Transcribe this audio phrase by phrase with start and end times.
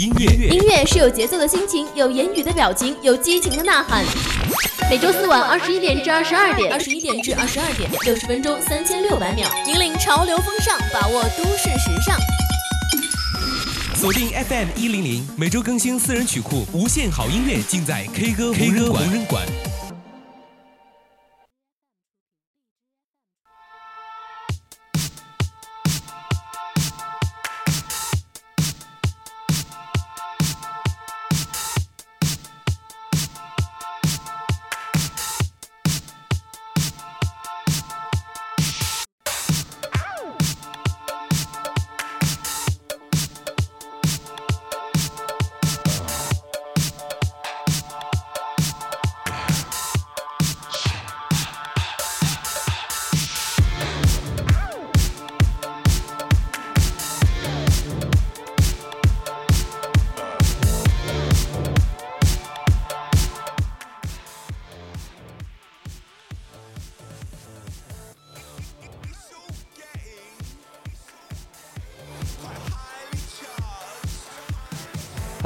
[0.00, 4.04] 音乐，音乐是有节奏的心情，有言语的表情，有激情的呐喊。
[4.90, 12.18] 每周四晚二十一点至二十二点，二十一点至二十二点，六十分钟三千六百秒，引领潮流风尚，把握都市时尚。
[13.94, 19.46] 锁定 FM 一零零，每周更新私人曲库，无限好音乐尽在 K 歌 K 歌无人馆。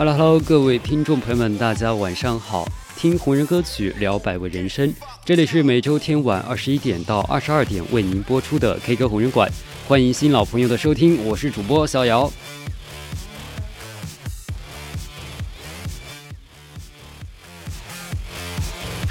[0.08, 2.66] Hello，Hello，各位听众朋友们，大家晚上好！
[2.96, 4.90] 听红人歌曲，聊百味人生。
[5.22, 9.52] 这里是每周天晚二十一点到二十二点为您播出的 K 歌红人馆，
[9.86, 12.32] 欢迎新老朋友的收听，我是主播逍遥。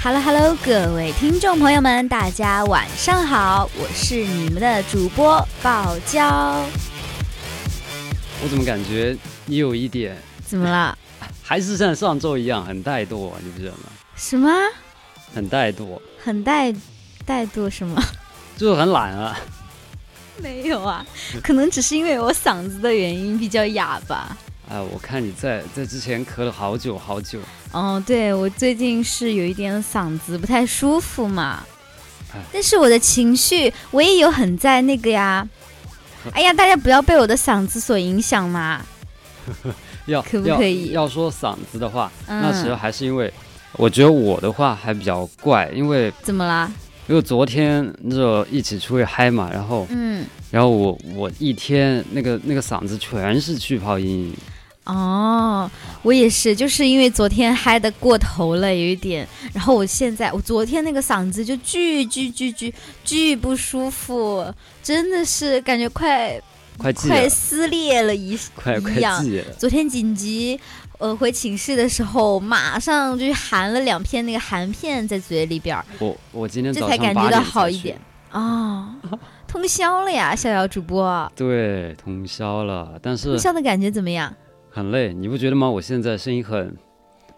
[0.02, 6.26] Hello，Hello，各位听众朋友们，大家晚上好，我是你们的主播爆娇。
[8.42, 10.16] 我怎么感觉你有一点？
[10.48, 10.96] 怎么了？
[11.44, 13.84] 还是像上周一样很怠惰，你不觉得吗？
[14.16, 14.50] 什么？
[15.34, 16.00] 很怠惰？
[16.24, 16.74] 很怠
[17.26, 18.02] 怠惰什么？
[18.56, 19.38] 就是很懒啊。
[20.38, 21.04] 没有啊，
[21.42, 24.36] 可能只是因为我嗓子的原因比较哑吧。
[24.70, 27.40] 哎，我看你在在之前咳了好久好久。
[27.72, 31.64] 哦，对，我最近是有一点嗓子不太舒服嘛。
[32.52, 35.48] 但是我的情绪我也有很在那个呀。
[36.34, 38.84] 哎呀，大家不要被我的嗓子所影响嘛。
[40.08, 40.92] 要可不可以？
[40.92, 43.32] 要说嗓子的话，那时候还是因为，
[43.74, 46.70] 我觉得我的话还比较怪，因为怎么啦？
[47.06, 54.34] 因为昨天就一起出去嗨嘛，然后嗯，然后我我一天那个那个嗓子全是去泡音。
[54.84, 55.70] 哦，
[56.02, 62.72] 我也是，就是因为昨天嗨的过头了，有一点，然后我现在我昨天那个嗓子就巨巨巨巨
[63.04, 64.46] 巨不舒服，
[64.82, 66.40] 真的是感觉快。
[66.78, 69.22] 快快撕裂了一快快样。
[69.58, 70.58] 昨天紧急
[70.98, 75.76] 呃回寝室的时候，马上就含了两片那个含片在嘴里边。
[75.98, 78.00] 我我今天这才感觉到好一点
[78.30, 78.96] 啊，
[79.48, 81.30] 通宵了呀，逍遥主播。
[81.34, 84.32] 对，通宵了，但是通宵的感觉怎么样？
[84.70, 85.68] 很累，你不觉得吗？
[85.68, 86.76] 我现在声音很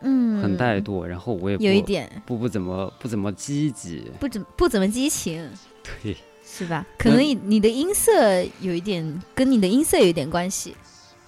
[0.03, 5.49] 嗯很怠惰，然后我也有一点不不怎么不怎么积极，不怎不怎么激情。
[6.03, 6.15] 对。
[6.53, 6.85] 是吧？
[6.99, 10.77] 可能你你的音色有一点，跟你的音色有一点关系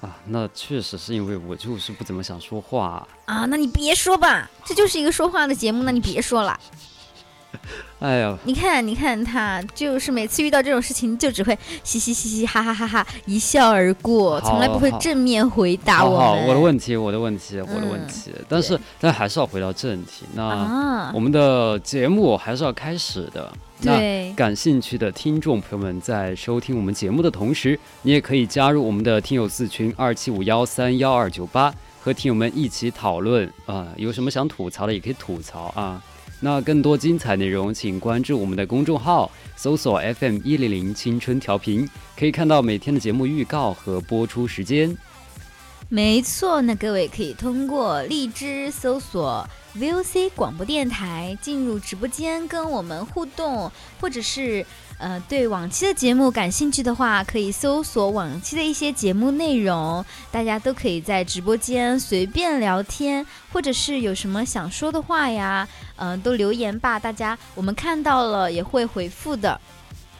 [0.01, 0.17] 啊。
[0.27, 3.47] 那确实是因为我就是不怎么想说话啊。
[3.47, 6.59] 那你别说吧，这就是一个说话的节目，那你别说了。
[8.01, 16.19] 哎呀，你看，你看他，就是每次遇到这种事情，就只会嘻嘻嘻嘻哈哈哈哈一笑而过，从来不会正面回答我。
[16.19, 18.33] 好，我的问题，我的问题，我的问题。
[18.49, 20.25] 但是，但还是要回到正题。
[20.35, 23.53] 那我们的节目还是要开始的。
[23.85, 36.01] 那感兴趣的听众朋友们，在收听我们节目的同时，你也可以加入我们的听友四群二七五幺三幺二九八，和听友们一起讨论啊，有什么想吐槽的也可以吐槽啊。
[36.45, 41.89] 那更多精彩内容，请关注我们的公众号，搜索 FM 一零零青春调频，
[42.19, 44.95] 可以看到每天的节目预告和播出时间。
[45.95, 49.47] 没错，那各位可以通过荔枝搜索。
[49.79, 53.71] VOC 广播电台进入直播间跟我们互动，
[54.01, 54.65] 或者是
[54.97, 60.03] 呃对往期的节目感兴趣的话，可以搜索往期的一些节目内容。
[60.31, 66.99] 大家都可以在直播间随便聊天，或者是有什么想说的话呀，嗯，都留言吧。
[66.99, 69.61] 大家我们看到了也会回复的。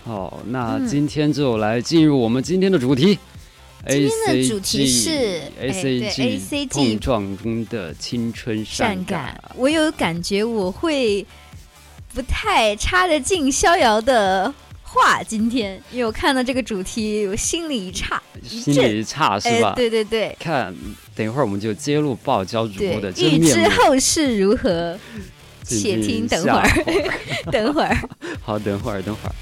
[0.05, 3.19] 好，那今天就来进入我们今天的主题。
[3.89, 9.43] 今天的主题是 A C G A 碰撞中的青春善感。
[9.57, 11.27] 我有感觉我会
[12.15, 14.53] 不太插得进逍遥的
[14.83, 19.73] 话，今天因为我看到这个主题，我心里一差，心里一差是吧？
[19.75, 20.37] 对对对。
[20.39, 20.73] 看，
[21.17, 23.49] 等一会儿我们就揭露爆娇主播的真面目。
[23.49, 24.97] 预知后事如何？
[25.65, 26.69] 且听等会儿，
[27.51, 27.97] 等会儿。
[28.43, 29.35] 好，等会儿，等会儿。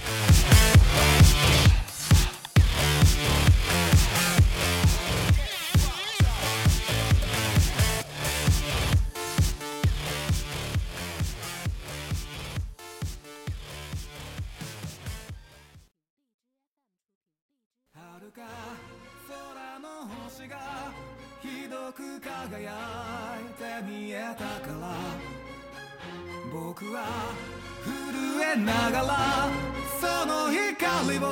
[24.21, 24.95] たから
[26.53, 27.33] 僕は
[27.85, 29.49] 震えながら
[29.99, 31.27] その光を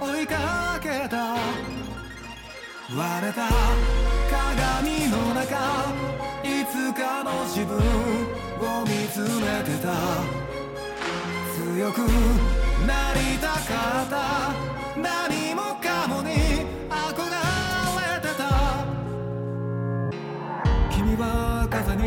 [0.00, 1.36] 追いかけた
[2.96, 3.48] 割れた
[4.30, 5.92] 鏡の中
[6.42, 9.92] いつかの自分を見つめてた
[11.54, 11.98] 強く
[12.86, 14.68] なりたかった
[14.98, 15.47] 何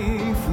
[0.01, 0.50] life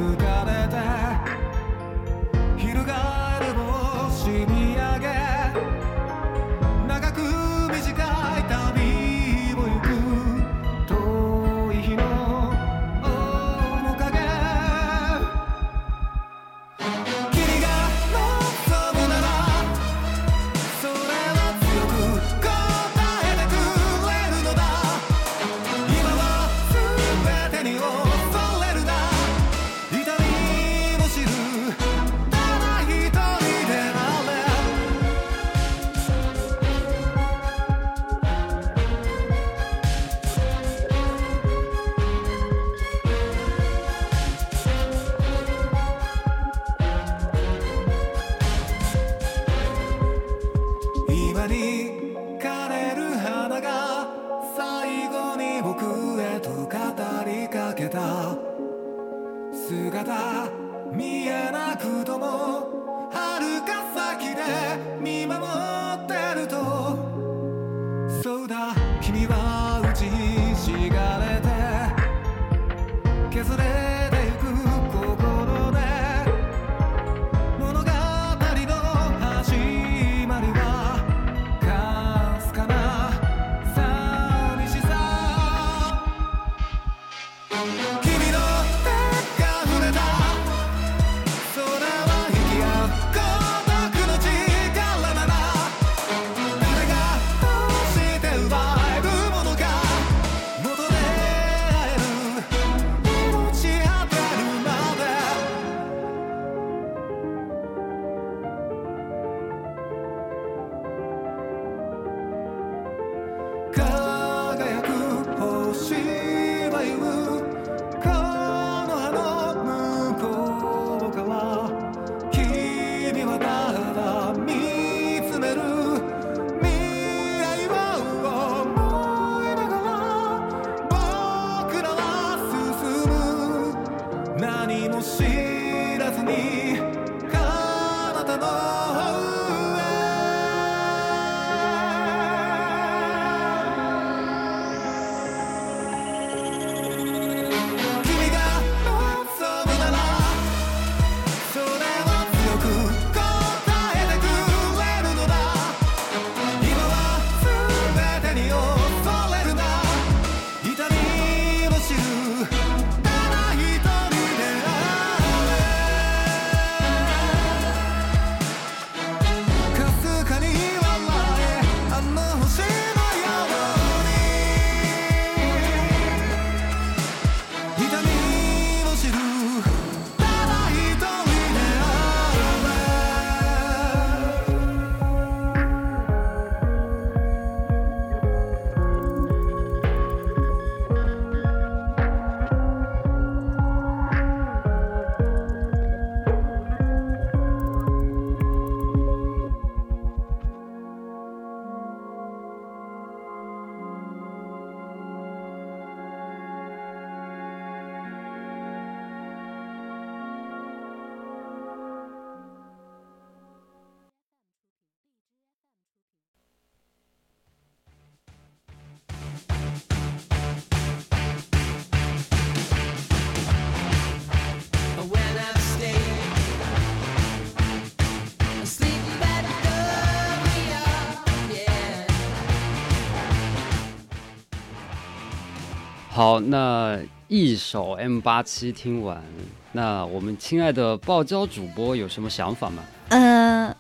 [236.19, 236.99] 好，那
[237.29, 239.23] 一首 M 八七听完，
[239.71, 242.83] 那我们亲爱的爆胶主播有什么想法吗？
[243.11, 243.73] 嗯，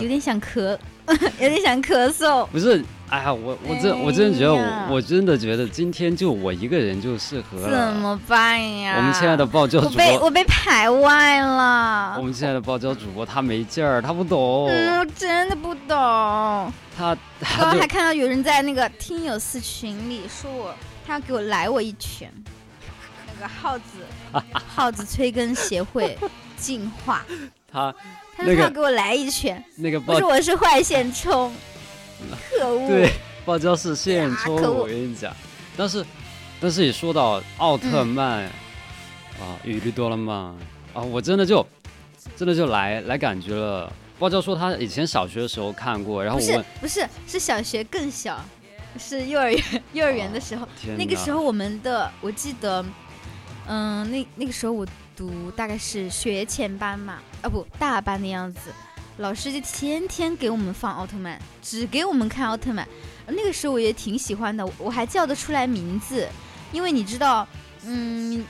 [0.00, 0.76] 有点想咳，
[1.38, 2.46] 有点想咳嗽。
[2.46, 7.92] 不是，哎呀，我我真我真的觉得哎我我真的觉得今天就我一个人就适合怎。
[7.94, 8.94] 么办呀？
[8.96, 12.22] 我们亲爱的爆椒我主播，被我被排外了我。
[12.22, 16.72] 们亲爱的爆椒主播，他没劲儿，他不懂，嗯，我真的不懂。
[16.96, 20.74] 他刚刚还看到有人在那个听友四群里说我，
[21.06, 22.32] 他他要给我来我一拳。
[23.26, 23.84] 那个耗子，
[24.52, 26.16] 耗子催更协会
[26.56, 27.24] 进化，
[27.72, 27.92] 他
[28.44, 31.52] 他要给我来一拳，那个爆我说我是坏线冲，
[32.50, 32.88] 可恶。
[32.88, 33.12] 对，
[33.44, 35.34] 爆椒是现充，啊可恶我跟你讲。
[35.76, 36.04] 但是，
[36.60, 38.44] 但是也说到奥特曼、
[39.40, 40.56] 嗯啊，雨绿多了吗？
[40.92, 41.66] 啊，我真的就
[42.36, 43.90] 真的就来来感觉了。
[44.18, 48.38] 爆椒说他以前小学的时候看过，然后不是我问，不是是小学更小，
[48.98, 49.62] 是幼儿园
[49.94, 50.68] 幼儿园的时候，
[50.98, 52.84] 那个时候我们的我记得，
[53.66, 58.70] 嗯，那那个时候我读大概是学前班嘛，啊不大班的样子，
[59.18, 62.86] 老师就天天给我们放奥特曼，只给我们看奥特曼。
[63.26, 66.26] 那个时候我也挺喜欢的，我还叫得出来名字，
[66.72, 67.46] 因为你知道，
[67.84, 68.44] 嗯，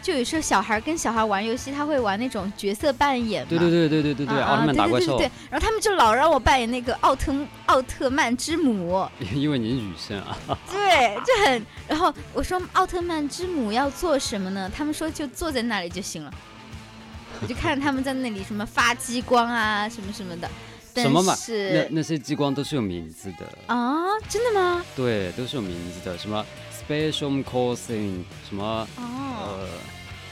[0.00, 3.48] 就有时候小孩跟小孩玩游戏，他会玩那种角色扮演嘛。
[3.48, 7.34] 对对对对对对对，啊奥特曼打怪兽对对对，对，然后他们就老让我扮演那个奥特
[7.66, 9.04] 奥特曼之母，
[9.34, 10.38] 因为你是女生啊，
[10.70, 11.66] 对，就很。
[11.88, 14.70] 然后我说奥特曼之母要做什么呢？
[14.72, 16.32] 他们说就坐在那里就行了。
[17.42, 20.48] 我就看着他们在那里什么发激光啊，什么什么的。
[20.94, 21.34] 但什么嘛？
[21.34, 24.82] 那是那些激光都是有名字的，啊，真的吗？
[24.96, 29.58] 对，都是有名字的，什么 special causing，什么哦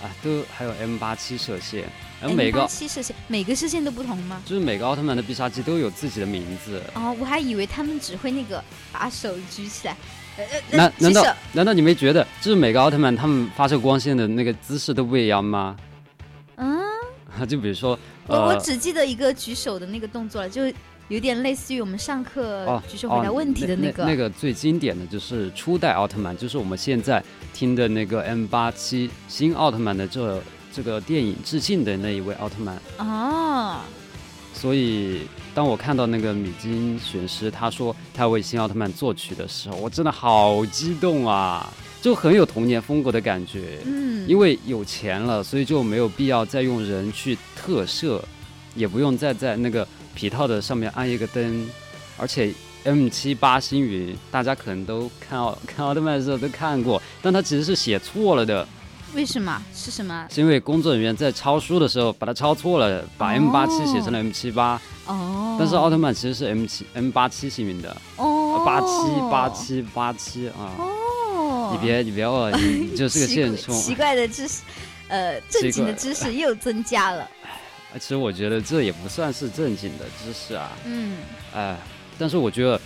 [0.01, 1.83] 呃啊，都还有 M 八七射线，
[2.19, 4.41] 然后，M 每个七射线，每个射线都不同吗？
[4.47, 6.83] 就是每个奥特曼的必杀技都有自己的名字。
[6.95, 9.95] 哦，我还以为他们只会那个把手举起来，
[10.39, 15.77] 呃呃难难道难道你没觉得，就是每个奥特曼他们发射光线的那个姿势都不一样吗？
[17.39, 20.63] 嗯， 就比如说，我我呃，只记得一个举手的那个动作了，就
[21.09, 24.05] 有点类似于我们上课哦举手回答问题的那个。
[24.05, 27.23] 那个最经典的就是初代奥特曼，就是我们现在
[27.53, 32.81] 听的那个 M 八七新奥特曼的这这个电影致敬的那一位奥特曼。
[32.99, 33.81] 哦，
[34.55, 41.71] 所以当我看到那个米津玄师他说他为新奥特曼作曲的时候，我真的好激动啊，
[42.05, 43.79] 就很有童年风格的感觉。
[43.87, 48.23] 嗯，因为有钱了，所以就没有必要再用人去特摄，
[48.75, 51.67] 也不用再在那个皮套的上面安一个灯，
[52.19, 58.69] 而且 M 七八星云，大家可能都看奥 看奥特曼的时候都看过，但它其实是写错了的，
[59.15, 59.63] 为什么？
[59.75, 60.27] 是什么？
[60.31, 68.43] 是因为工作人员在抄书的时候把它抄错了，把 M 八七写成了 M 七八，哦，但是奥特曼其实是 M 七 M 八七星云的，哦。
[68.65, 70.89] 八七八七八七啊，哦，
[71.75, 73.75] 你别你别忘了，你你就是个 现充。
[73.75, 74.63] 奇怪的知识，
[75.09, 77.29] 呃，正经的知识又增加了。
[77.99, 81.17] 其实我觉得这也不算是正经的知识啊，嗯，
[81.55, 81.77] 哎，
[82.19, 82.81] 但是我觉得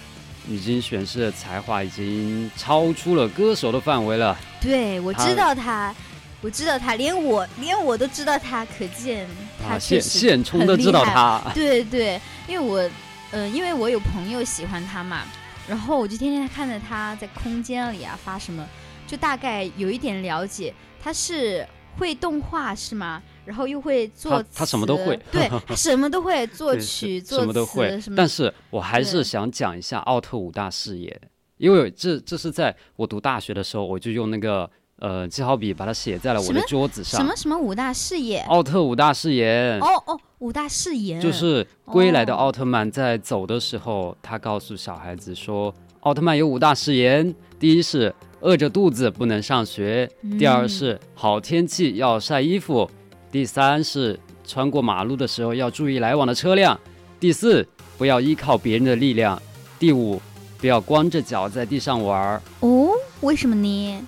[0.46, 4.36] 已经显示的才华已经超出了歌手的范围了。
[4.60, 5.94] 对，我知道他，
[6.42, 9.26] 我知道他，连我连我都知道他，可见
[9.62, 12.90] 他啊，现确实现充都知道他，对对，因为我，
[13.30, 15.22] 呃，因为我有朋友喜欢他嘛，
[15.68, 18.66] 然后我就天天看着他在空间里啊发什么，
[19.06, 21.66] 就大概有一点了解，他是
[21.98, 23.22] 会动画是吗？
[23.44, 31.20] 然后又会作词，他 他什么都会对，他什么都会，作曲、作词什么都会但是我还是想讲一下奥特五大事业，
[31.56, 37.20] 因为这这是在我读大学的时候，我就用那个呃记号笔把它写在了我的桌子上。
[37.20, 38.44] 什么什么五大誓言？
[38.46, 41.20] 奥特五大誓言，哦哦，五大誓言。
[41.20, 42.36] 就是归来的哦。
[42.36, 52.88] 奥特曼在走的时候，他告诉小孩子说，奥特曼有五大誓言：第一是饿着肚子不能上学；第二嗯是好天气要晒衣服；
[53.30, 56.76] 第三是穿过马路的时候要注意来往的车辆；
[57.20, 59.36] 第四不要依靠别人的力量；
[59.78, 60.20] 第五
[60.58, 62.90] 不要光着脚在地上玩儿，哦，
[63.20, 64.06] 为什么呢？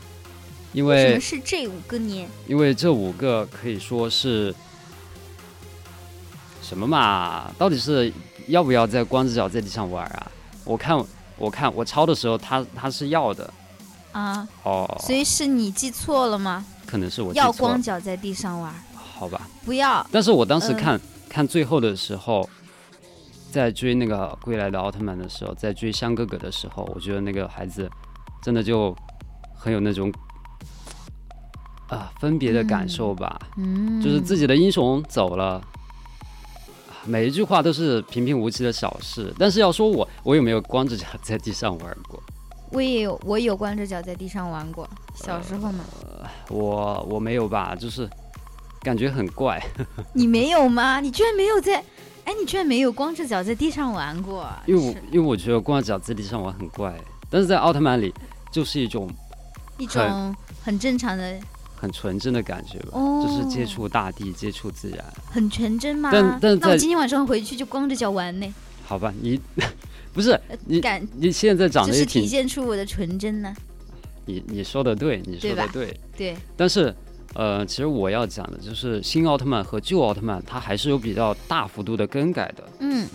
[0.72, 2.28] 因为什么是这五个年？
[2.46, 4.54] 因为这五个可以说是
[6.62, 7.50] 什么嘛？
[7.58, 8.12] 到底是
[8.46, 10.30] 要不要在光着脚在地上玩啊？
[10.64, 11.04] 我看
[11.36, 13.52] 我看我抄的时候他，他是要的
[14.12, 16.64] 啊，哦，所以是你记错了吗？
[16.86, 19.48] 可能是我记要错了光脚在地上玩，好吧？
[19.64, 20.06] 不要。
[20.12, 22.48] 但是我当时嗯看、看最后的时候，
[23.50, 27.90] 在追那个归来的奥特曼的时候，在追香哥哥的时候，我觉得那个孩子
[28.42, 28.94] 真的就
[29.56, 30.12] 很有那种
[31.90, 33.38] 啊分别的感受吧。
[33.56, 35.60] 嗯，就是自己的英雄走了，
[37.04, 39.34] 每一句话都是平平无奇的小事。
[39.38, 42.22] 但是要说我，我有没有光着脚在地上玩过？
[42.70, 45.84] 我也有，我有光着脚在地上玩过，小时候嘛。
[46.48, 48.08] 我我没有吧，就是
[48.80, 49.60] 感觉很怪。
[50.14, 51.00] 你没有吗？
[51.00, 51.82] 你居然没有在，
[52.24, 54.48] 哎，你居然没有光着脚在地上玩过？
[54.66, 56.94] 因为我因为我觉得光着脚在地上玩很怪，
[57.28, 58.14] 但是在奥特曼里
[58.52, 59.10] 就是一种
[59.78, 61.40] 一种很正常的、
[61.80, 65.02] 很纯真的感觉吧，哦就是接触大地，接触自然。
[65.30, 66.10] 很纯真吗？
[66.12, 69.40] 但但那我今天晚上回去就光着脚玩呢，好吧，你
[70.12, 73.54] 不是你感你现在长就是体得也挺现出我的纯真呢。
[74.26, 75.98] 你你说的对，你说的对。
[76.16, 76.94] 对，但是，
[77.32, 82.68] 呃，其实我要讲的就是新奥特曼和旧奥特曼，它还是有比较大幅度的更改的。
[82.80, 83.08] 嗯，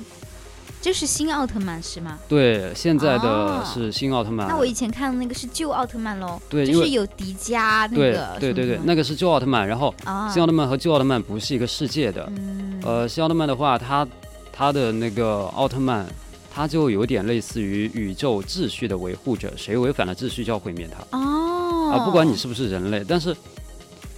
[0.85, 2.19] 就是新奥特曼是吗？
[2.29, 4.47] 对，现在哦的是新奥特曼。
[4.47, 12.31] 那我以前看的那个是旧奥特曼喽，对就是有迪迦那个，对对对对，那个是旧奥特曼，然后啊，新奥特曼和旧奥特曼不是一个世界的。
[12.37, 14.07] 嗯，呃，新奥特曼的话，它
[14.53, 16.05] 它的那个奥特曼，
[16.53, 21.17] 他就有点类似于宇宙秩序的维护者，谁违反了秩序就要毁灭他。
[21.17, 23.35] 哦，啊，不管你是不是人类，但是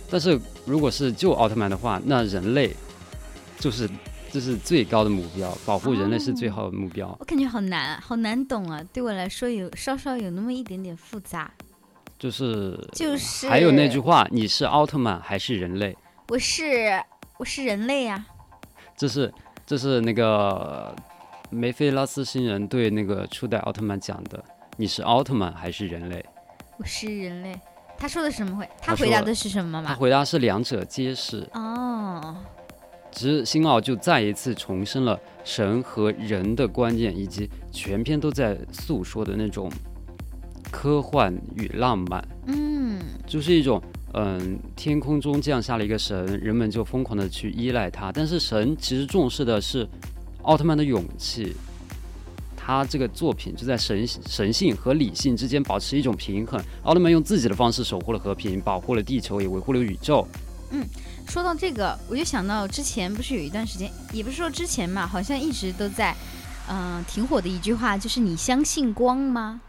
[0.10, 2.76] 但是如果是旧奥特曼的话，那人类
[3.58, 3.90] 就是
[4.32, 7.16] 这是最高的目标，保护人类是最好的目标。
[7.20, 11.52] 我感觉好难啊，好难懂啊，对我来说有稍稍有那么一点点复杂，
[12.20, 15.98] 就是就是还有那句话，你是奥特曼还是人类？
[16.30, 17.02] 我是
[17.38, 18.26] 我是人类呀、
[18.96, 19.34] 这是
[19.66, 20.94] 这是那个
[21.50, 24.44] 梅菲拉斯星人对那个初代奥特曼讲的，
[24.76, 26.26] 你是奥特曼还是人类？
[26.78, 27.58] 我是人类。
[28.00, 28.70] 他说的什么回？
[28.80, 30.00] 他回答的是什么吗他嘛？
[30.00, 31.50] 回答是两者皆是。
[31.54, 32.36] 哦，
[33.18, 39.72] 只是新奥就再一次重申了神和人的观念，以及全篇都在诉说的那种
[40.70, 43.82] 科幻与浪漫，嗯，就是一种
[44.14, 49.88] 嗯，天空中降下了一个神，人们就疯狂的去依赖他，但是神其实重视的是
[50.44, 51.56] 奥特曼的勇气。
[52.56, 56.62] 他这个作品就在神神性和理性之间保持一种平衡。
[56.84, 60.28] 奥特曼用自己的方式守护了和平，保护了地球，也维护了宇宙。
[61.28, 66.16] 说到这个，我就想到之前不是有一段时间，也不是说之前嘛，好像一直都在，
[66.70, 69.62] 嗯、挺火的一句话，就是你相信光吗？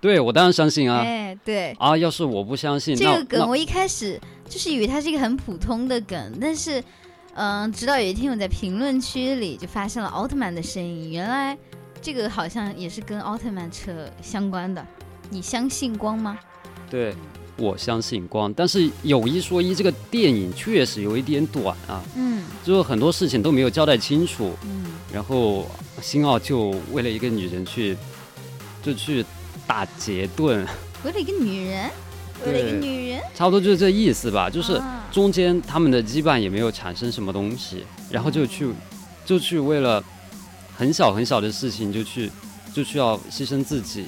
[0.00, 1.00] 对我当然相信啊。
[1.00, 6.82] 哎，对，啊，要是我不相信，这个梗我一开始就是以为它是一个很普通的梗，但是，
[7.34, 11.58] 嗯、直到有一天我在评论区里就发现了奥特曼的身影，原来
[12.00, 14.86] 这个好像也是跟奥特曼车相关的。
[15.30, 16.38] 你相信光吗？
[16.88, 17.14] 对，
[17.58, 18.52] 我相信光。
[18.54, 24.52] 但是有一说一，这个电影确实有一点短啊，嗯就是很多事情都没有交代清楚。
[24.64, 25.66] 嗯，然后
[26.00, 27.96] 新奥就为了一个女人去，
[28.82, 29.24] 就去
[29.66, 30.66] 打劫盾，
[31.04, 31.90] 为了一个女人，
[32.46, 34.48] 为了一个女人，差不多就是这意思吧。
[34.48, 38.68] 就是啊中间他们的羁绊也没有产生什么东西，然后就去
[39.24, 40.02] 就去为了
[40.76, 42.30] 很小很小的事情就去
[42.74, 44.04] 就需要牺牲自己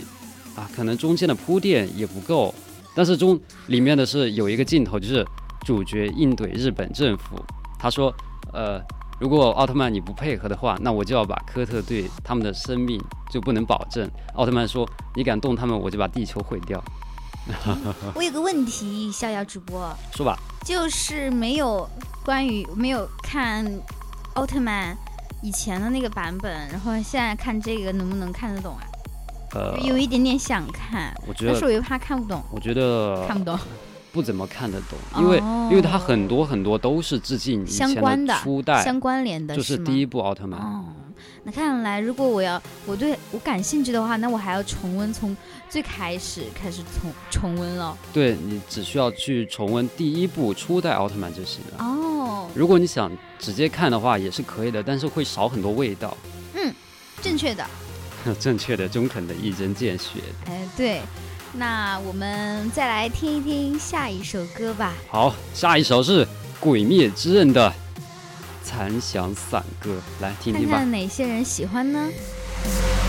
[0.55, 2.55] 啊，可能中间的铺垫也不够，
[2.95, 5.27] 但是中里面的是有一个镜头，就是
[5.65, 7.37] 主角应对日本政府，
[7.79, 8.15] 他说
[8.53, 8.81] 呃。
[9.21, 12.99] 如果奥特曼你不配合的话，那我就要把科特队他们的生命
[13.31, 14.11] 就不能保证。
[14.33, 16.83] 奥特曼说：“你敢动他们，我就把地球毁掉。
[18.15, 21.87] 我有个问题，逍遥主播，”说吧，就是没有
[22.25, 23.71] 关于没有看
[24.37, 24.97] 奥特曼
[25.43, 28.81] 以前的那个版本，然后现在看这个能不能看得懂啊？
[29.55, 33.59] 呃，有一点点想看，我觉得但是我又怕看不懂，我觉得看不懂。
[34.13, 40.59] 不怎么看得懂，因为、哦因为它很多很多都是致敬相关的初代，相关联的就是第一部奥特曼。
[40.59, 40.85] 哦，
[41.45, 45.37] 那看来如果我要我对我感兴趣的话，那我还要重温从
[45.69, 47.97] 最开始开始重重温了。
[48.13, 51.85] 对你只需要去重温第一部初代奥特曼就行了。
[51.85, 53.09] 哦，如果你想
[53.39, 56.17] 直接看的话也是可以的，但是会少很多味道。
[56.55, 56.75] 嗯
[57.23, 57.65] 正确的。
[58.39, 60.21] 正确的、中肯的一针见血。
[60.47, 61.01] 哎，对。
[61.53, 64.95] 那我们再来听一听下一首歌吧。
[65.09, 66.25] 好，下一首是
[66.61, 67.73] 《鬼灭之刃》的
[68.63, 70.79] 残响散歌，来听听吧。
[70.79, 72.09] 看哪些人喜欢呢？「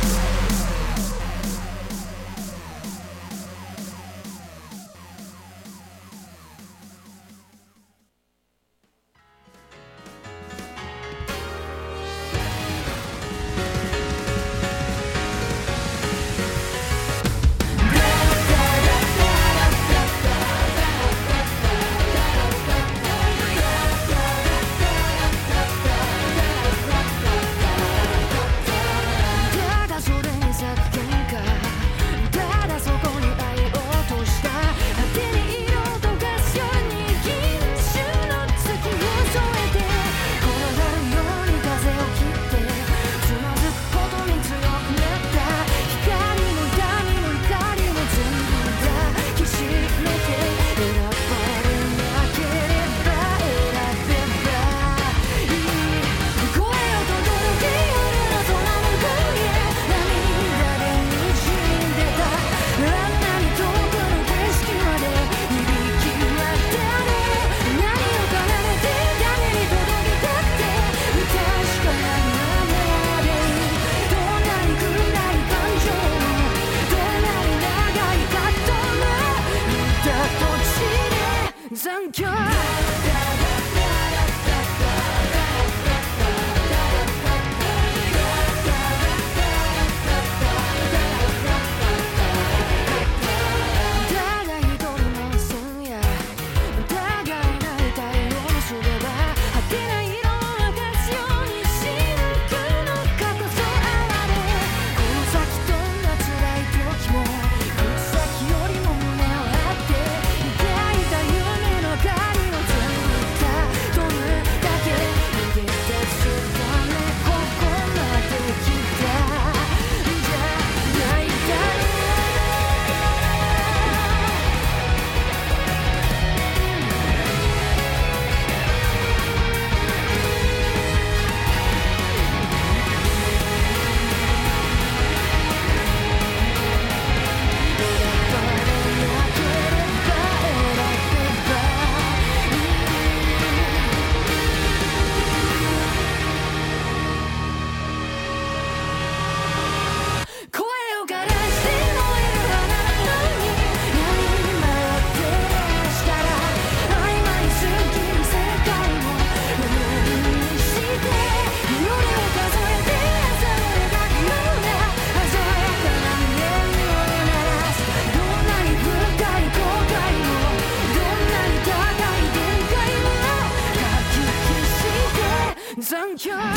[176.21, 176.50] 消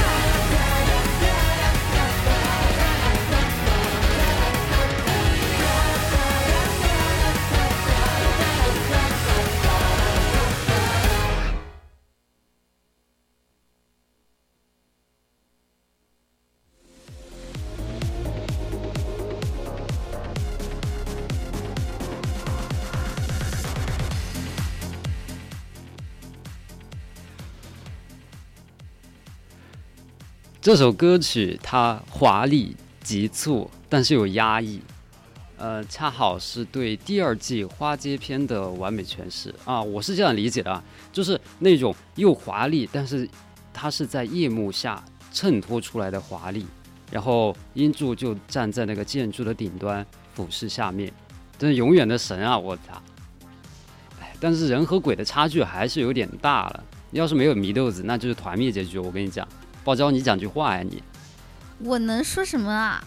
[30.64, 34.80] 这首歌曲它华丽急促，但是有压抑，
[35.58, 39.82] 呃，恰好是对第二季花街篇的完美诠释啊！
[39.82, 43.28] 我是这样理解的啊，就是那种又华丽，但是
[43.74, 46.64] 它是在夜幕下衬托出来的华丽。
[47.10, 51.12] 然后英柱就站在那个建筑的顶端俯视下面，
[51.58, 52.58] 真是永远的神啊！
[52.58, 53.02] 我操！
[54.18, 56.82] 哎，但是人和鬼的差距还是有点大了。
[57.10, 58.98] 要是没有祢豆子，那就是团灭结局。
[58.98, 59.46] 我跟你讲。
[59.84, 61.02] 包娇，你讲句话呀你！
[61.80, 63.04] 我能说什么啊？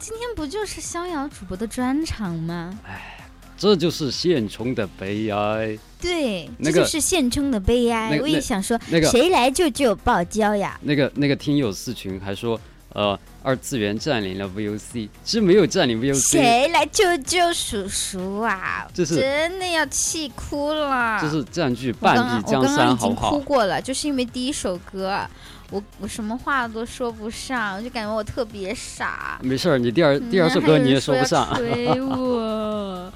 [0.00, 2.76] 今天不就是逍遥主播的专场吗？
[2.84, 3.16] 哎，
[3.56, 5.78] 这就是现充的悲哀。
[6.00, 8.10] 对，那个这就是现充的悲哀。
[8.10, 10.78] 那个我也想说，那个谁来救救爆娇呀？
[10.82, 16.14] 那个那个听友四群还说，呃，二次元占领了 VOC，其实没有占领 VOC。
[16.14, 18.86] 谁来救救叔叔啊？
[18.92, 21.18] 这是真的要气哭了。
[21.20, 23.40] 这是占据半壁江我刚刚已经山好不好哭？
[23.40, 25.26] 过了，就是因为第一首歌，
[25.70, 29.38] 我我什么话都说不上，我就感觉我特别傻。
[29.42, 33.12] 没事儿，你第二第二首歌你也说不上， 嗯还有人说要捶我，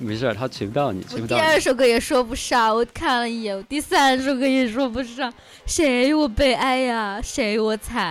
[0.00, 1.42] 没事儿，他锤不到你，锤不到第。
[1.42, 5.32] 二首歌也说不上，我看了一眼，我第三首歌也说不上，
[5.64, 7.20] 谁我悲哀呀？
[7.22, 8.04] 谁我惨？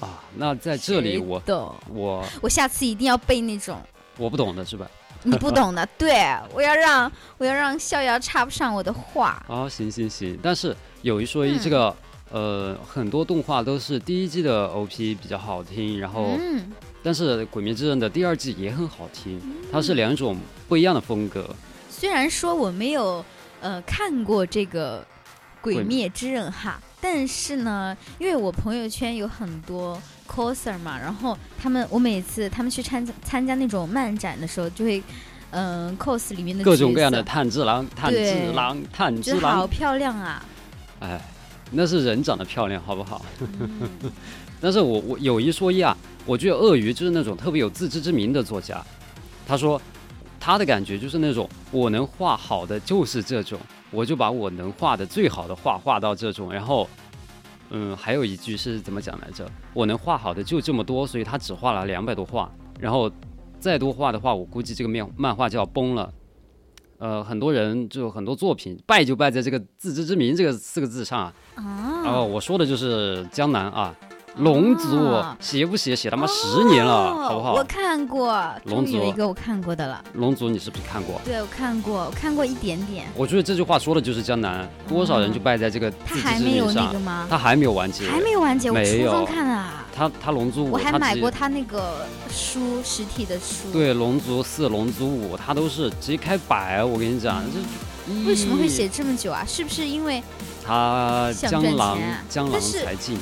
[0.00, 1.74] 啊，那在这里我懂？
[1.92, 3.78] 我我下次一定要背那种
[4.16, 4.88] 我不懂的是吧？
[5.26, 9.42] 你不懂的，对我要让我要让逍遥插不上我的话。
[9.48, 11.94] 啊，行行行，但是有一说一，嗯这个
[12.34, 16.68] 呃很多动画都是第一季的 OP 比较好听，然后嗯，
[17.00, 20.36] 但是《鬼灭之刃》的第二季也很好听，它是两种
[20.68, 21.48] 不一样的风格。
[21.88, 23.24] 虽然说我没有
[23.60, 25.00] 呃看过这个
[25.60, 29.96] 《鬼灭之刃》哈，但是呢，因为我朋友圈有很多
[30.28, 35.00] coser 嘛，然后他们我每次他们去参加参加那种漫展的时候，就会
[35.52, 39.54] 嗯、cos 里面的各种各样的炭治郎、炭治郎、炭治郎。
[39.54, 40.44] 好漂亮啊！
[40.98, 41.20] 哎，
[41.70, 43.24] 那是人长得漂亮，好不好？
[43.40, 43.90] 嗯
[44.60, 48.82] 但是我我有一说一啊，我觉得鳄鱼就是那种特别有自知之明的作家。
[49.46, 49.80] 他说
[50.40, 53.58] 他的感觉就是那种我能画好的就是这种，
[53.90, 56.50] 我就把我能画的最好的画画到这种。
[56.50, 56.88] 然后，
[57.70, 59.46] 嗯，还有一句是怎么讲来着？
[59.74, 62.50] 我能画好的就这么多，所以他只画了两百多画。
[62.80, 63.10] 然后
[63.60, 66.10] 再多画的话，我估计这个面漫画就要崩了。
[66.98, 71.34] 呃，很多人就很多作品败就败在这个自知之明这个四个字上啊。
[71.56, 73.94] 啊，哦，我说的就是江南啊，
[74.36, 77.64] 龙族哦写不写写他妈十年了，哦好不好我？
[77.64, 80.02] 看过，龙族一个我看过的了。
[80.14, 81.20] 龙族你是不是看过？
[81.24, 83.06] 对，我看过，我看过一点点。
[83.14, 87.26] 我觉得这句话说的就是江南，多少人就败在这个他自知之还没有明上那个，吗？
[87.30, 89.86] 他还没有完结，还没有完结，我初没有中看的啊。
[89.94, 96.82] 他他龙族五，我还买过他那个书，实体的书。，对龙族四、龙族五，他都是直接开摆。
[96.82, 99.44] 我跟你讲，这为什么会写这么久啊？
[99.46, 100.20] 是不是因为
[100.66, 103.16] 他江郎江郎才尽？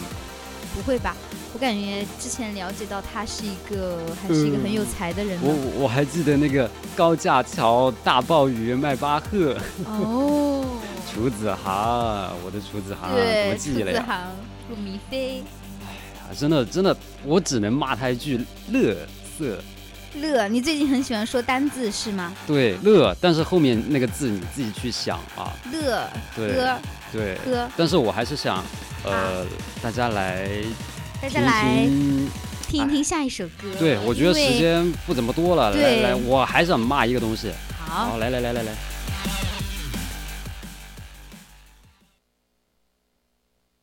[0.75, 1.17] 不会吧？
[1.55, 5.43] 我感觉之前了解到他是一个还是一个很有才的人呢。
[5.45, 10.65] 我我还记得那个高架桥大鲍鱼迈巴赫，哦，
[11.13, 13.93] 楚子航，我的楚子航，对，么楚？
[13.93, 14.31] 子航、
[14.71, 15.41] 陆迷飞、
[16.21, 18.97] 啊真的真的，我只能骂他一句乐
[19.39, 19.59] 色。
[20.15, 22.33] 乐，你最近很喜欢说单字是吗？
[22.47, 25.53] 对，乐，但是后面那个字你自己去想啊。
[25.71, 26.79] 乐对歌
[27.13, 28.65] 对，歌，但是我还是想，
[29.05, 29.45] 呃，
[29.83, 30.75] 大家来听
[31.21, 32.31] 大家来听。
[32.69, 33.71] 听一听下一首歌。
[33.79, 37.53] 对，我觉得时间不怎么多了，来来，我还想骂一个东西。
[37.79, 38.13] 好。
[38.13, 38.73] 好，，来来来来来，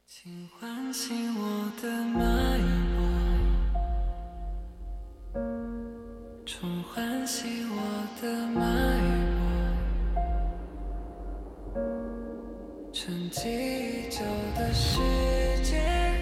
[0.08, 2.58] 请唤醒我的脉
[5.34, 5.42] 搏，
[6.48, 7.78] 重唤醒我
[8.20, 8.89] 的脉
[13.10, 14.20] 沉寂已久
[14.56, 15.00] 的时
[15.64, 16.16] 间，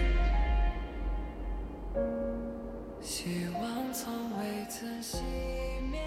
[3.02, 5.18] 希望从未曾熄
[5.92, 6.00] 灭。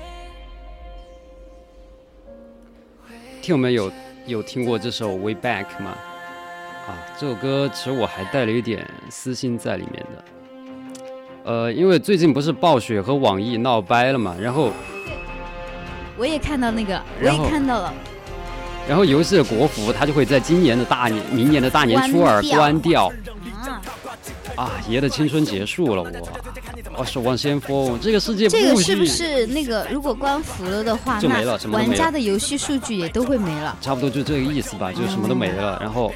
[3.43, 3.91] 听友们有
[4.25, 5.91] 有听过这首《Way Back》吗？
[6.87, 10.23] 啊，这首歌其实我还带了一点私心在里面的。
[11.43, 14.71] 呃，因为最近不是暴雪和网易闹掰了嘛，然后
[16.17, 17.93] 我也看到那个，我也看到了。
[18.87, 23.11] 然后游戏的国服它就会在今年的大年、明年的大年初二关掉。
[23.63, 23.81] 啊，
[24.55, 26.29] 啊，爷的青春结束了，我，
[26.97, 29.87] 我守望先锋，这个世界这个不是不是那个？
[29.91, 33.77] 如果关服了的话，就没了什么玩家的游戏数据也都会没了。
[33.79, 35.77] 差不多就这个意思吧，就什么都没了。
[35.79, 36.11] 然后，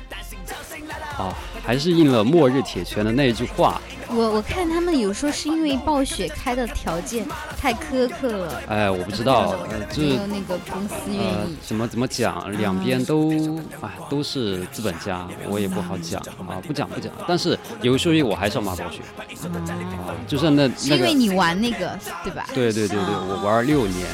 [1.17, 7.25] 啊，还是应了末日铁拳的那一句话，我我看他们有说是因为暴雪开的条件
[7.59, 11.55] 太苛刻了，哎，我不知道，呃，就是那个公司愿呃意，。
[11.65, 17.11] 怎么怎么讲，两边都哎都是资本家，我也不好讲啊，不讲不讲。
[17.27, 22.45] 但是有说一，我还是要骂暴雪啊，就是那那个，是因为你玩那个对吧？
[22.53, 24.05] 对对对对，我玩六年，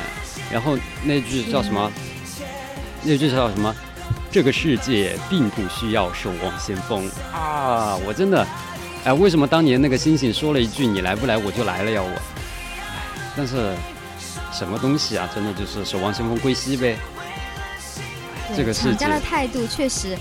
[0.51, 1.91] 然后那句叫什么？
[3.03, 3.75] 那句叫什么？
[4.31, 7.97] 这个世界并不需要守望先锋啊！
[8.07, 8.47] 我真的，
[9.03, 12.01] 哎，为什么当年那个星星说了一句“你来不来我就来了”呀？
[12.03, 13.73] 我，哎，但是
[14.53, 15.27] 什么东西啊？
[15.33, 16.97] 真的就是守望先锋归西呗。
[18.55, 20.15] 这个世界厂家的态度确实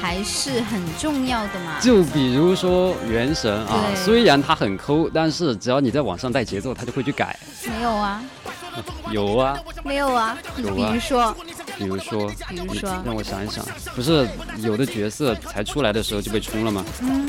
[0.00, 1.78] 还是很重要的嘛。
[1.80, 7.38] 就比如说《原神》啊，虽然它很抠，但是只要你在网上带节奏，它就会去改。
[7.66, 8.22] 没有啊，
[9.12, 10.38] 有啊，没有啊。
[10.56, 11.36] 你比有啊如说，
[11.76, 13.62] 比如说，比如说让我想一想，
[13.94, 14.26] 不是
[14.58, 16.84] 有的角色才出来的时候就被冲了吗？
[17.00, 17.28] 嗯，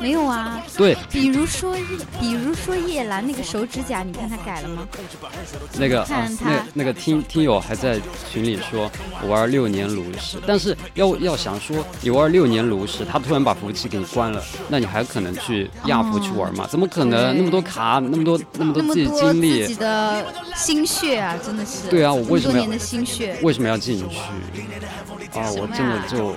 [0.00, 0.62] 没有啊。
[0.76, 1.76] 对，比如说，
[2.20, 4.86] 比如说叶兰那个手指甲，你看他改了吗？
[5.78, 8.90] 那个啊那那个听听友还在群里说，
[9.22, 16.66] 我玩六年炉石，但是要要想说你玩六年炉石，他突然把服务器给你关了，那你还可能去亚服去玩吗？
[16.70, 17.36] 怎么可能？
[17.36, 21.88] 那么多卡，那么多那么多自己那么多精力自己，的心血啊，真的是。
[21.88, 23.38] 对啊我为什么要的心血？
[23.42, 24.16] 为什么要进去？
[25.38, 26.34] 啊，我真的就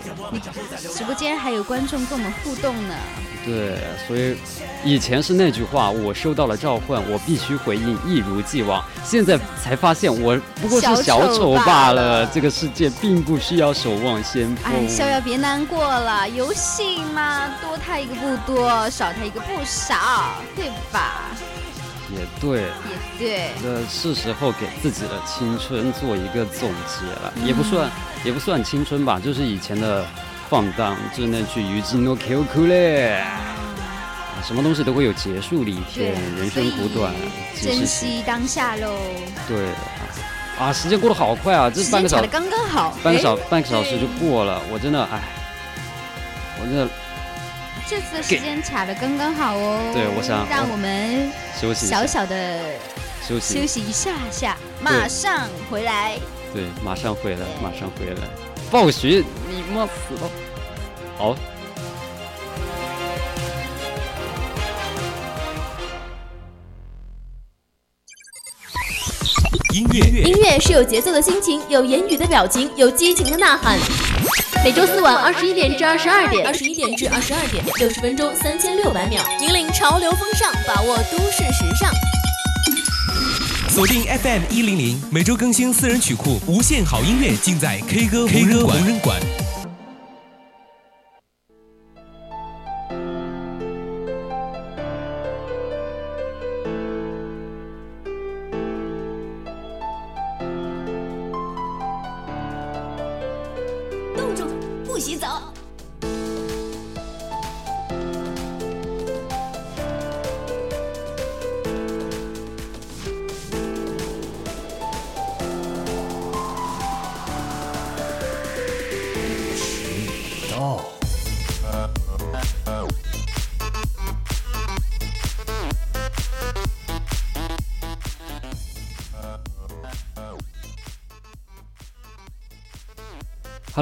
[0.90, 2.96] 直播间还有观众跟我们互动呢。
[3.44, 3.78] 对，
[4.08, 4.38] 所以
[4.84, 8.84] 以前是那句话，我收到了召唤，我必须回应，一如既往。
[9.04, 12.26] 现在才发现，我不过是小小丑罢了。
[12.34, 14.72] 这个世界并不需要守望先锋。
[14.72, 21.32] 哎，逍遥别难过了，游戏嘛，多他一个不多，少他一个不少，对吧？
[22.12, 22.68] 也对，也
[23.18, 23.50] 对。
[23.64, 27.90] 那是时候给自己的青春做一个总结了，也不算，
[28.24, 30.06] 也不算青春吧，就是以前的
[30.52, 33.14] 放荡，就是那句“于今诺 Q Q 嘞”。
[33.24, 33.40] 啊
[34.44, 37.14] 什么东西都会有结束的一天，人生苦短，
[37.56, 38.98] 珍惜当下喽，
[39.48, 39.68] 对
[40.60, 42.98] 啊，时间过得好快啊，这半个小时刚刚好。
[43.02, 45.22] 半个小哎半个小时就过了，我真的哎，
[46.60, 46.88] 我真的
[47.88, 49.80] 这次的时间卡的刚刚好哦。
[49.94, 52.62] 对我想让我们休息小小的
[53.26, 56.18] 休息休息一下下，马上回来。
[56.52, 58.51] 对，马上回来，马上回来。
[58.72, 60.32] 暴雪，你妈死了！
[61.18, 61.36] 好，
[69.74, 73.78] 音乐音乐是有节奏的心情，有言语的表情，有激情的呐喊。
[74.64, 79.22] 每周四晚二十一点至二十二点，二十一点至二十二点，六十分钟三千六百秒。
[79.42, 81.92] 引领潮流风尚，把握都市时尚。
[83.72, 89.18] 锁定 FM 一零零，每周更新私人曲库，无限好音乐尽在 K 歌 K 歌无人馆。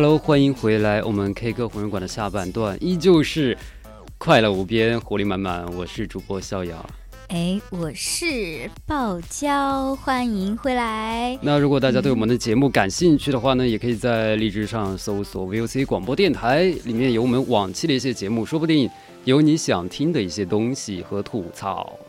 [0.01, 3.57] Hello，欢迎回来，我们 K 歌红人馆的下半段依旧是
[4.17, 5.69] 快乐无边，活力满满。
[5.75, 6.89] 我是主播逍遥。
[7.27, 11.37] 哎，我是爆娇，欢迎回来。
[11.41, 18.89] 那如果大家对我们的节目感兴趣的话呢，也可以在荔枝上搜索 VOC 广播电台，里面有我们往期的一些节目，说不定
[19.25, 21.99] 有你想听的一些东西和吐槽。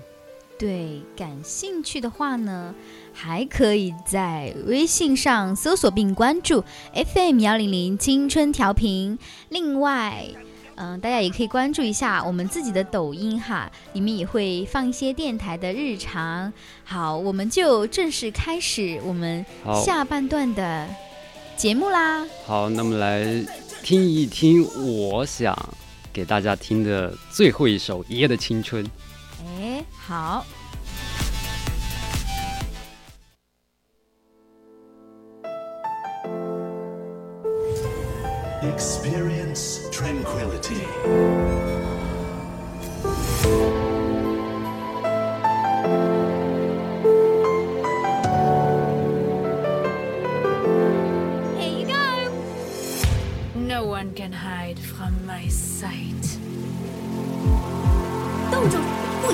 [0.57, 2.73] 对，感兴趣的话呢，
[3.13, 9.19] 还可以在微信上搜索并关注 FM 幺零零青春调频。
[9.49, 10.27] 另外，
[10.77, 16.51] 嗯、大家也可以关注一下我们自己的抖音哈，里面也会放一些电台的日常。
[16.85, 19.45] 好，我们就正式开始我们，
[19.85, 20.89] 下半段的
[21.55, 22.27] 节目啦。
[22.47, 23.45] 好，那么来
[23.83, 24.67] 听一听
[25.09, 25.55] 我想
[26.11, 28.83] 给大家听的最后一首《爷爷的青春》。
[29.59, 30.47] 哎，好，
[38.64, 40.86] Experience tranquility.
[51.58, 52.32] Here you go.
[53.56, 56.40] No one can hide from my sight.
[58.52, 58.78] 冻住，
[59.22, 59.34] 不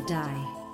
[0.00, 0.69] die.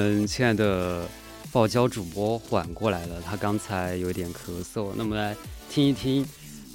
[0.00, 1.06] 们亲爱的
[1.52, 5.36] 爆娇主播缓过来了，他刚才有点咳嗽，那么来
[5.68, 6.26] 听一听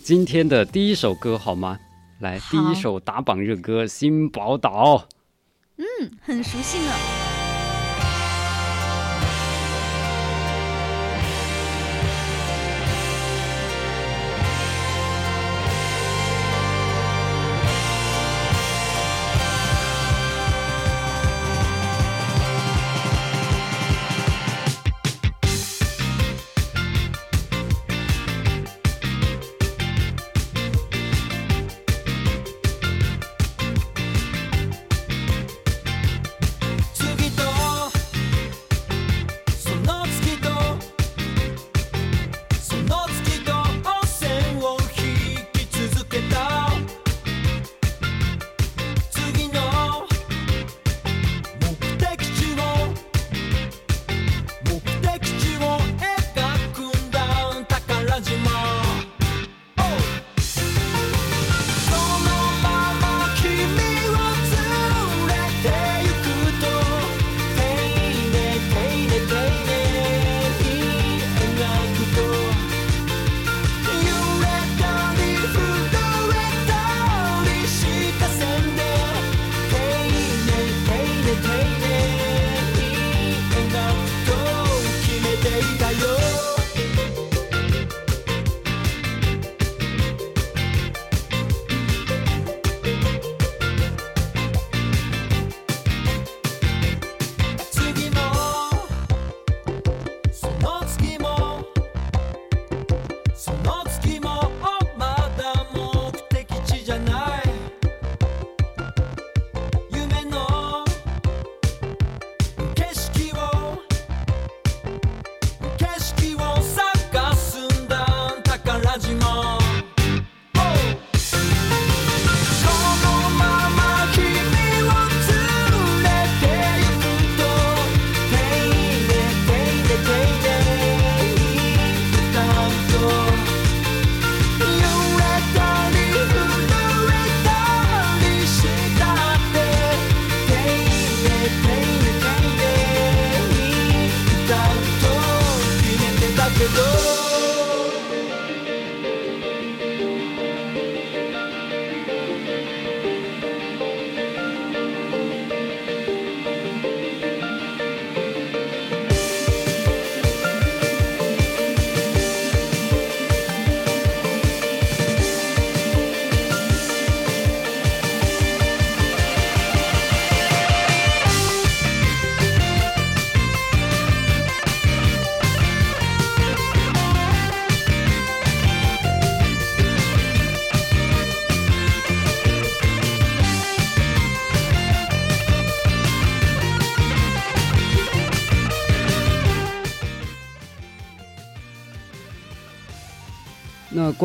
[0.03, 1.79] 今天的第一首歌好吗？
[2.19, 4.97] 来，第一首打榜热歌《新宝岛》。
[5.77, 7.24] 嗯很熟悉呢。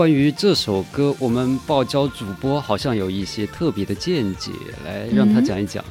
[0.01, 4.51] 关于这首歌，我们爆椒主播好像有一些特别的见解，
[4.82, 5.84] 来让他嗯讲一讲。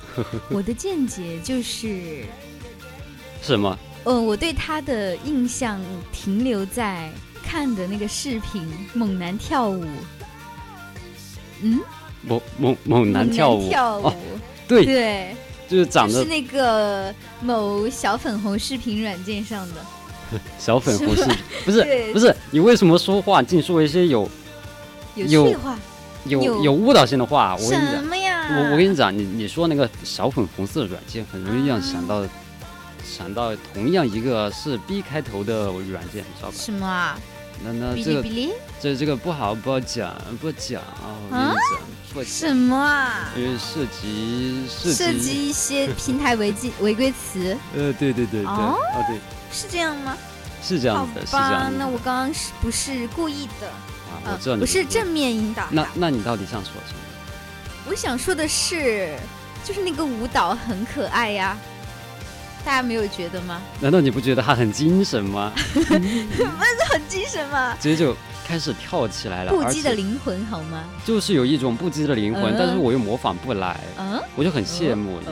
[0.49, 2.23] 我的见解就是，
[3.39, 3.77] 什么？
[4.05, 5.79] 呃，我对他的印象
[6.11, 7.11] 停留在
[7.43, 8.63] 看的那个视频
[8.95, 9.83] 《猛男跳舞》。
[11.61, 11.79] 嗯，
[12.23, 13.69] 猛猛猛男跳舞？
[13.69, 14.15] 跳舞，哦，
[14.67, 15.35] 对，对，
[15.67, 19.75] 就是长得就是那个某小粉红视频软件上的。
[20.59, 21.23] 小粉红是
[21.65, 22.35] 不是不是？
[22.51, 24.29] 你为什么说话净说一些有
[25.15, 25.77] 有有话
[26.25, 27.55] 有有有误导性的话？
[27.59, 28.03] 我跟你讲，
[28.57, 32.23] 我我跟你讲，你你说那个小粉红色软件，很容易让想到
[33.03, 36.53] 想到同样一个是 B 开头的软件，你知道吧？
[36.55, 37.17] 什么啊？
[37.63, 38.23] 那那哔这个？
[38.81, 41.15] 这这个不好不好讲不讲啊！
[41.29, 41.81] 我跟你啊讲
[42.13, 43.31] 不讲，什么啊？
[43.35, 49.19] 因为涉及涉涉及一些平台违纪违规词，呃对对对对哦哦对
[49.51, 50.17] 是这样吗？
[50.63, 53.67] 是这样子的，是这样吧，那我刚刚是不是故意的？
[53.67, 55.87] 啊，呃我知道你不是正面引导那。
[55.93, 56.99] 那你到底想说什么？
[57.89, 59.15] 我想说的是，
[59.63, 61.57] 就是那个舞蹈很可爱呀，
[62.69, 63.59] 大家没有觉得吗？
[63.79, 65.51] 难道你不觉得他很精神吗？
[66.87, 67.75] 很精神吗？
[67.81, 68.15] 直接就
[68.45, 70.83] 开始跳起来了，不羁的灵魂好吗？
[71.03, 75.25] 就是有一种不羁的灵魂，嗯但是我又模仿不来，嗯，我就很羡慕你，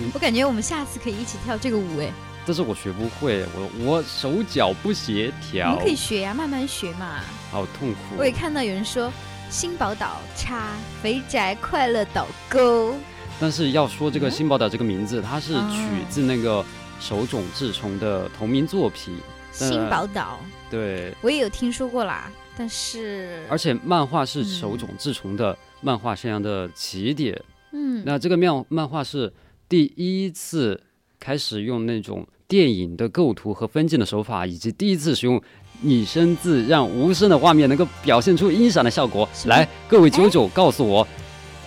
[0.00, 2.12] 嗯，我感觉我们下次可以一起跳这个舞，哎，
[2.44, 7.20] 但是我学不会，我我手脚不协我调们可，以学呀，慢慢学嘛。
[7.50, 8.24] 好痛苦我。
[8.26, 9.10] 也看到有人说
[9.48, 10.72] 新宝岛叉
[11.02, 12.94] 肥宅快乐岛沟，
[13.38, 16.64] 但是要说这个新宝岛这个名字，它是哦取自那个
[17.00, 19.14] 手冢治虫的同名作品，
[19.58, 20.38] 但新宝岛。
[20.70, 27.40] 对，我也有听说过啦，但是而且漫画是手嗯冢治虫的漫画生涯的起点。
[27.72, 29.32] 嗯，那这个漫漫画是
[29.68, 30.80] 第一次
[31.20, 35.40] 开始用那种电影的构图和分镜的手法，以及第一次使用
[35.82, 39.28] 拟声字让无声的画面能够表现出音响的效果。
[39.44, 41.06] 来，各位九哎九，告诉我，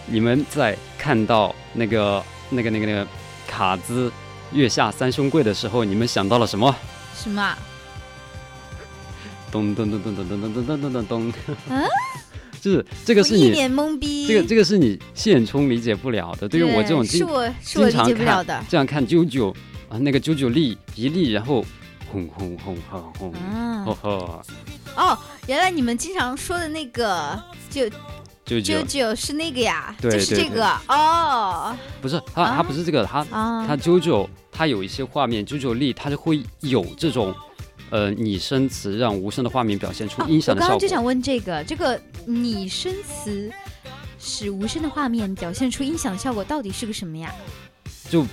[0.10, 3.08] 你们在看到那个那个那个那个
[3.48, 4.12] 卡兹
[4.52, 6.76] 月下三兄贵的时候，你们想到了什么？
[7.16, 7.58] 什么啊？
[9.52, 11.34] 咚咚咚咚咚咚咚咚咚咚咚咚。
[11.70, 11.84] 嗯
[12.62, 14.28] 就是这个是你一脸懵逼。
[14.28, 16.50] 这个这个是你现充理解不了的。
[16.50, 18.66] 对于我这种经是我是我理经常解不了看的。
[18.68, 19.50] 这样看啾啾
[19.88, 21.64] 啊，那个啾啾力一力，然后
[22.12, 23.34] 轰轰轰轰轰，
[24.98, 27.90] 哦，原来你们经常说的那个就
[28.50, 37.34] 啾九啾九是那个呀，就是这个哦不是他，啊他不是这个，他啊，他啾啾，他有一些画面，啾啾力，他就会有这种。
[37.92, 40.76] 呃，拟声词让无声的画面表现出哦音响的效果。
[40.76, 43.52] 我刚刚就想问这个，这个拟声词
[44.20, 47.34] 使无声的画面表现出音响效果，到底是个什么呀？
[48.08, 48.24] 就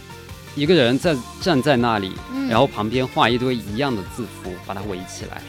[0.55, 5.41] 一个人在站在那里，嗯然后旁边画一堆一样的字符，把它围起来。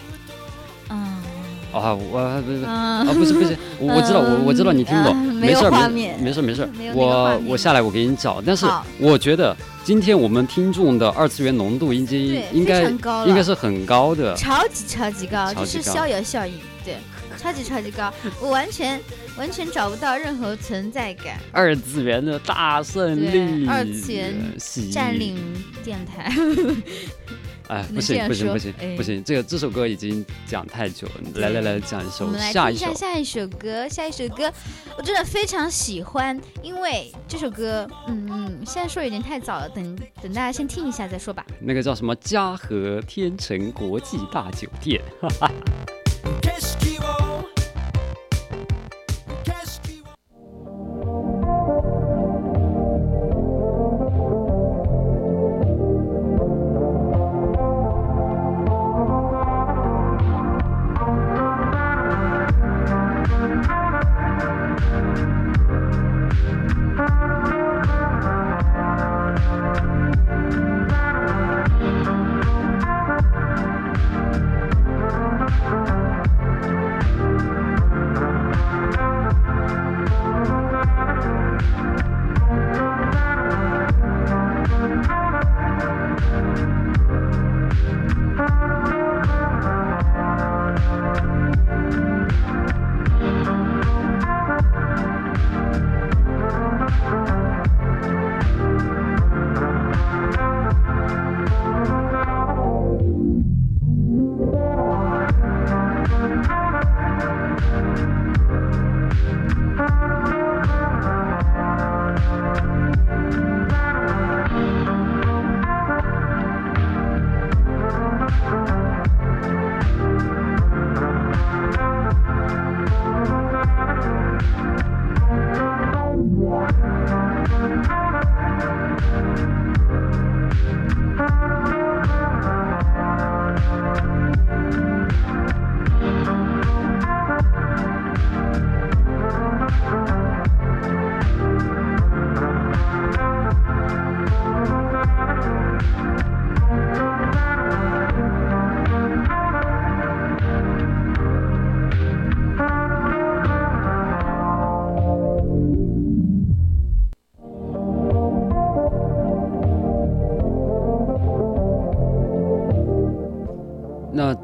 [1.79, 8.65] 嗯啊，我不是嗯啊，不是不是，我我知道，我我知道你听不懂，嗯没事儿没没事没事我我下来我给你找，但是
[8.99, 12.19] 我觉得今天我们听众的二次元浓度已经
[12.51, 12.83] 应该
[13.25, 16.53] 应该是很高的，超级超级高，就是逍遥效应，
[16.83, 16.95] 对，
[17.37, 18.11] 超级超级高，
[18.41, 18.99] 我完全
[19.37, 25.37] 完全找不到任何存在感，二次元的大胜利，，二次元喜占领
[25.83, 26.31] 电台。
[27.67, 28.95] 哎，不行不行不行哎。
[28.95, 34.51] 不行，这个这首歌已经讲太久了，来来来讲一我首们来听一下下一首，下一首歌，下一首歌
[34.97, 41.45] 我真的非常喜欢，因为这首歌，嗯嗯，现在说有点太早了，等等大家先听一下再说吧。
[41.59, 42.15] 那个叫什么？
[42.15, 45.01] 嘉禾天成国际大酒店，
[46.41, 46.96] 景色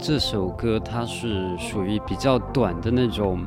[0.06, 3.41] 这首歌它是属于比较短的那种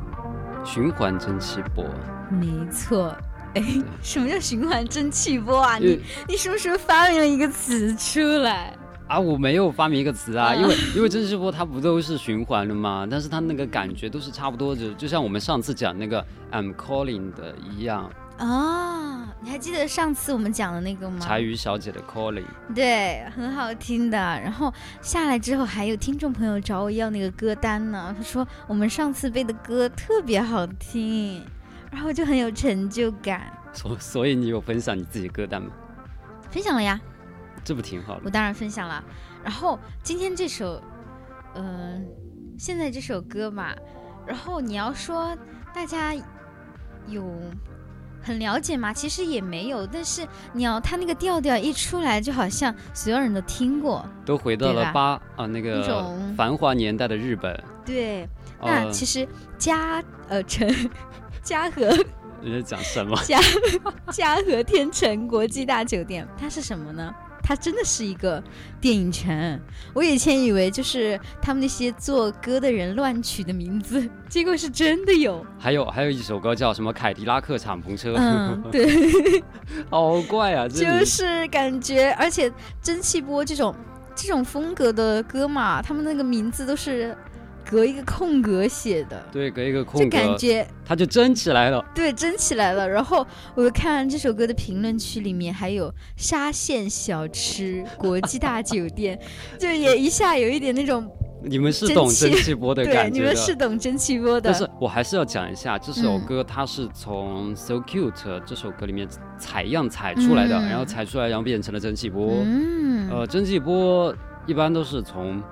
[0.65, 1.85] 循环蒸汽波，
[2.31, 3.15] 没错。
[3.55, 3.63] 哎，
[4.03, 5.77] 什么叫循环蒸汽波啊？
[5.77, 8.75] 你你什么时候发明了一个词出来？
[9.07, 13.07] 啊，我没有发明一个词啊，啊因为因为蒸汽波它不都是循环的吗？
[13.09, 18.86] 但是它那个感觉都是差不多的，就像我们上次讲那个 I'm calling 的一样，哦，你
[19.57, 21.19] 还记得上次我们讲的那个吗？
[21.19, 22.45] 柴鱼小姐的 calling。
[22.75, 24.19] 对，很好听的。
[24.19, 28.15] 然后下来之后，还有听众朋友找我要那个歌单呢。
[28.15, 31.43] 他说我们上次背的歌特别好听，
[31.91, 33.51] 然后就很有成就感。
[33.73, 35.71] 所所以你有分享你自己歌单吗？
[36.51, 37.01] 分享了呀，
[37.65, 38.31] 这不挺好的我？
[38.31, 39.03] 当然分享了。
[39.43, 40.83] 然后今天这首，
[41.55, 42.07] 嗯、
[42.59, 43.75] 现在这首歌嘛，
[44.27, 45.35] 然后你要说
[45.75, 46.15] 大家
[47.07, 47.25] 有
[48.27, 48.93] 很了解吗？
[48.93, 54.05] 其实也没有，但是你要他那个调调一出来，就好像所有人都听过。
[54.24, 57.62] 都回到了八啊那那个种繁华年代的日本。
[57.85, 58.29] 对，
[58.61, 60.68] 那呃其实嘉呃城
[61.41, 61.89] 嘉禾
[62.43, 63.16] 你在讲什么？
[63.24, 63.39] 嘉
[64.11, 67.14] 嘉禾天成国际大酒店，它是什么呢？
[67.49, 68.42] 它真的是一个
[68.80, 69.61] 电影城。
[69.94, 75.47] 我以前以为就是他们那些做歌的人乱取的名字， 结果是真的有。
[75.57, 79.40] 还有还有一首歌叫什么凯迪拉克敞篷车，嗯，对，
[79.88, 80.66] 好怪啊！
[80.66, 83.72] 就是感觉，而且蒸汽波这种
[84.16, 87.16] 这种风格的歌嘛，他们那个名字都是
[87.69, 91.85] 隔一个空格写的，对，隔一个空格，就感觉它就蒸起来了。
[91.95, 92.89] 对，蒸起来了。
[92.89, 99.19] 然后我看这首歌的评论区里面还有沙县小吃、 国际大酒店，
[99.59, 101.11] 就也一下有一点那种
[101.43, 103.19] 你们是懂蒸汽波的对，感觉的。
[103.19, 104.51] 你们是懂蒸汽波的。
[104.51, 108.12] 但是我还是要讲一下，这首嗯歌它是从《So Cute》
[108.45, 109.09] 这首歌里面
[109.39, 112.43] 采样采出来的，嗯然后采出来，然后变成了蒸汽波。
[112.45, 114.14] 嗯，呃，蒸汽波
[114.47, 115.43] 一般都是从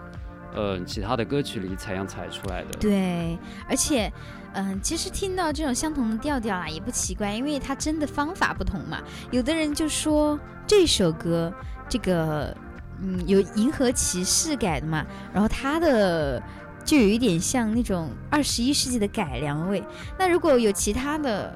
[0.55, 2.79] 呃其他的歌曲里采样采出来的。
[2.79, 3.39] 对，
[3.69, 4.13] 而且。
[4.57, 9.03] 嗯，其实听到这种相同的调调啊，也不奇怪，因为它真的方法不同嘛。
[9.33, 11.53] 有的人就说这首歌，
[11.89, 12.57] 这个
[13.01, 16.41] 嗯有银河骑士改的嘛，然后它的
[16.85, 19.83] 就有一点像那种二十一世纪的改良味。
[20.17, 21.53] 那如果有其他的，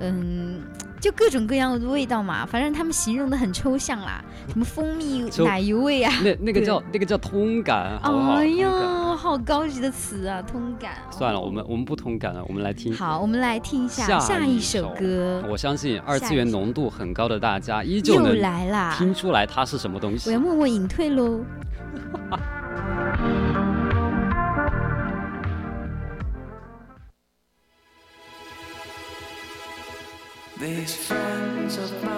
[0.00, 0.60] 嗯，
[1.04, 8.32] 就各种各样的味道嘛，反正他们形容的很抽象啦， 什么蜂蜜奶油味啊，那那个叫那个叫通感，好不好？
[8.36, 10.92] 哎呀，好高级的词啊，通感。
[11.10, 12.90] 算了，我们我们不通感了，我们来听。
[12.96, 18.94] 好，我们来听一下下一首首歌，我相信二次元浓度很高的大家依旧又能来啦！
[18.96, 20.40] 听出来它是什么东西我要。
[20.40, 21.44] 默默隐退喽。
[30.84, 32.13] These friends of mine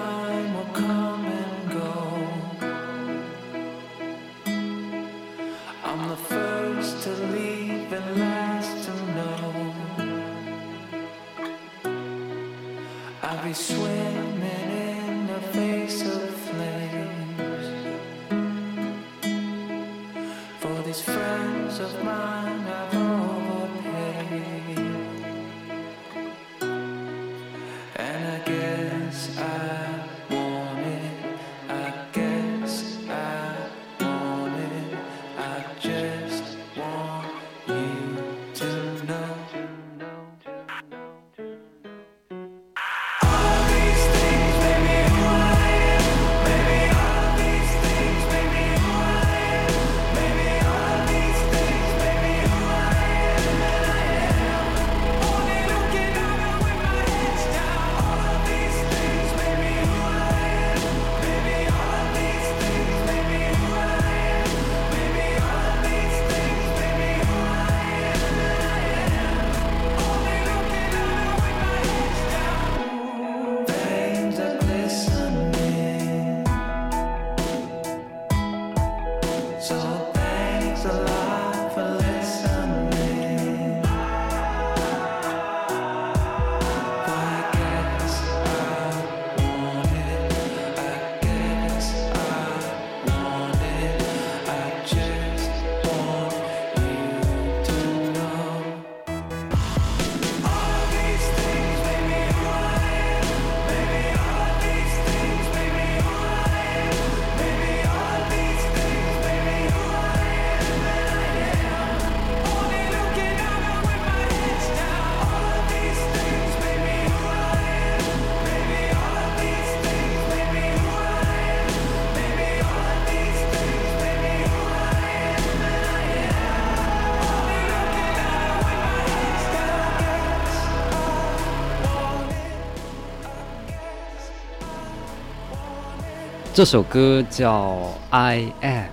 [136.57, 137.75] 这首歌叫
[138.09, 138.85] 《I Am》，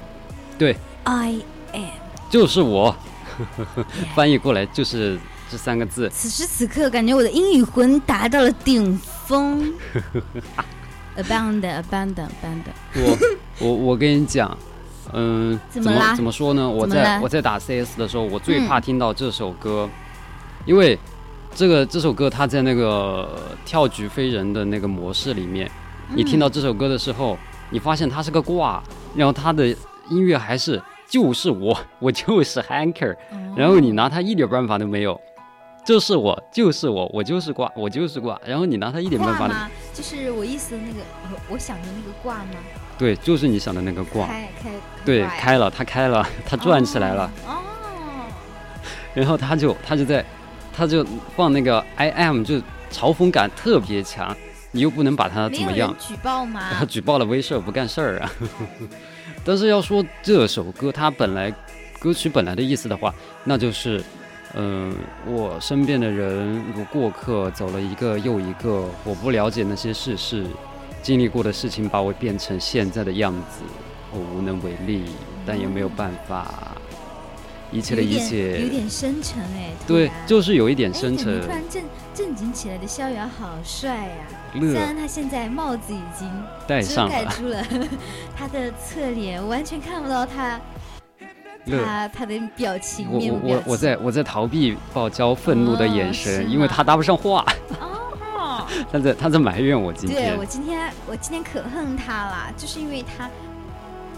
[0.57, 1.35] 对，I
[1.71, 1.91] am。
[2.29, 2.93] 就是我，
[4.13, 5.17] 翻译过来就是
[5.49, 6.09] 这三个字。
[6.09, 9.73] 此时此刻，感觉我的英语魂达到了顶峰。
[11.15, 12.73] Abandon, abandon, abandon。
[12.95, 13.17] 我
[13.59, 14.57] 我我跟你讲，
[15.13, 16.69] 嗯，怎怎么啦怎么说呢？
[16.69, 19.89] 我在我在打 CS 的时候，我最嗯怕听到这首歌，
[20.65, 20.99] 因为
[21.55, 25.71] 这个这首歌它在那个跳局飞人的那个模式里面，
[26.13, 27.37] 你听到这首歌的时候，
[27.69, 28.81] 你发现他是个挂，
[29.15, 29.67] 然后他的
[30.09, 33.15] 音乐还是就是我，我就是 Hanker，
[33.55, 35.19] 然后你拿他一点办法都没有。
[35.85, 38.39] 就是我，就是我，我就是挂，我就是挂。
[38.45, 39.69] 然后你拿他一点办法都，挂吗？
[39.93, 40.99] 就是我意思的那个，
[41.29, 42.51] 我我想的那个挂吗？
[42.97, 44.25] 对，就是你想的那个挂。
[44.27, 44.69] 开开
[45.03, 47.59] 对，开了，它开了，它转起来了，哦。
[49.13, 50.25] 然后他就他就在，
[50.75, 51.05] 他就
[51.35, 52.55] 放那个 I am，就
[52.89, 54.35] 嘲讽感特别强，
[54.73, 56.59] 你又不能把他怎么样，举报吗？
[56.77, 58.31] 他 举报了威慑不干事儿啊。
[59.45, 61.53] 但是要说这首歌它本来
[61.99, 63.13] 歌曲本来的意思的话，
[63.43, 64.03] 那就是，
[64.55, 64.95] 嗯、
[65.25, 70.45] 我身边的人如过客走了一个又一个，我不了解那些事事，
[71.01, 73.61] 经历过的事情把我变成现在的样子，
[74.11, 75.03] 我无能为力，
[75.45, 76.72] 但也没有办法，
[77.73, 79.71] 一切的一切有，点深沉哎。
[79.87, 81.47] 对，就是有一点哎深沉突。
[81.49, 87.65] 然正正经起来的逍遥好帅呀、虽然他现在帽子已经遮戴上了，盖住了
[88.37, 90.59] 他的侧脸，完全看不到他。
[91.65, 93.39] 他他的表情我我。
[93.41, 97.45] 我我在我在逃避爆娇愤怒的眼哦神，是因为他搭不上话，
[97.79, 100.45] 哦， 他在他在埋怨我今天对我。
[100.45, 103.29] 今天我今天可恨他了，就是因为他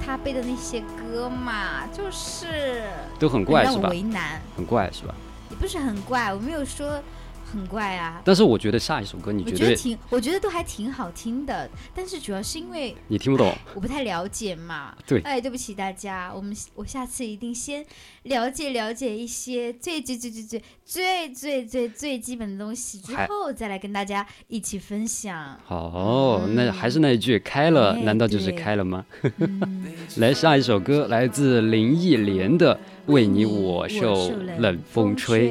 [0.05, 2.83] 他背的那些歌嘛，就是
[3.17, 3.89] 都很怪是吧？
[3.89, 5.15] 为难，很怪是吧？
[5.49, 7.01] 也不是很怪，我没有说
[7.45, 8.21] 很怪啊。
[8.25, 14.95] 但是我觉得下一首歌你我觉得挺，我觉得都还挺好听的，但是主要是因为你听不懂， 我不太了解嘛。
[15.05, 17.85] 对哎，对不起大家，我们我下次一定先
[18.23, 25.57] 了解了解一些最最最最最最最最最基本的东西，之后再来跟大家一起分享。
[25.65, 29.05] 好，那还是那一句，开了哎难道就是开了吗？
[29.37, 29.85] 嗯，
[30.17, 32.75] 来下一首歌，来自林忆莲的
[33.11, 35.49] 《为你我我受冷风吹》。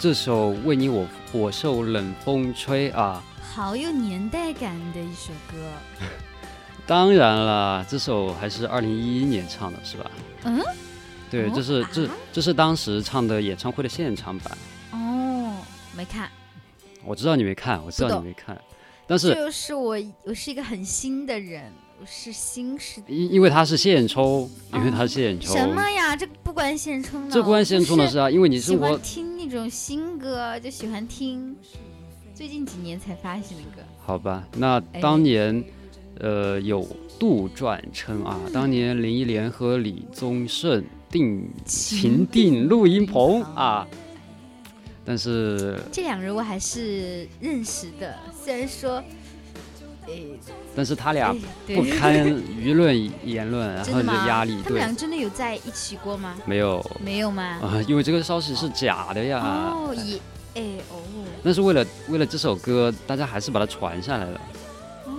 [0.00, 5.58] 这首《为你我我受冷风吹》啊，好有年代感的一首歌。
[6.86, 10.10] 当然了，这首还是二零一一年唱的，是吧？
[10.44, 10.58] 嗯，
[11.30, 12.14] 对，哦这是这啊？
[12.32, 14.56] 这是当时唱的演唱会的现场版。
[14.92, 15.54] 哦，
[15.94, 16.30] 没看，
[17.04, 18.58] 我知道你没看，我知道你没看，
[19.06, 26.16] 但是就是我，我是一个很新的人，我是新时因因为它是现抽，因为它是现抽，什么呀？
[26.16, 31.56] 这不关现充的，这关现充的是啊，因为你喜生活欢听那种新歌，就喜欢听。
[32.34, 33.82] 最近几年才发行的歌。
[33.98, 35.00] 好吧，那哎。
[35.00, 35.62] 当年，
[36.18, 36.86] 呃，有
[37.18, 43.86] 杜撰称啊，当年林忆莲和李宗盛定情定录音棚啊，
[45.04, 49.04] 但是这两人我还是认识的，虽然说，诶，
[50.74, 51.34] 但是他俩
[51.66, 54.26] 不堪舆论言论， 然后你的？
[54.26, 56.34] 压力，对他们俩，真的有在一起过吗？
[56.44, 57.42] 没有没有吗？
[57.62, 59.40] 啊，因为这个消息是假的呀。
[59.42, 60.16] 哦，也，
[60.54, 60.96] 哎哦，
[61.42, 64.40] 那是为了为了这首歌，大家还是把它传下来了。
[65.06, 65.12] 哦，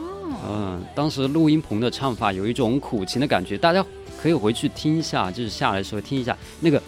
[0.49, 3.86] 嗯，当时录音棚的唱法有一种苦情的感觉，大家
[4.21, 6.82] 可以回去听一下，就是下来的时候听一下那个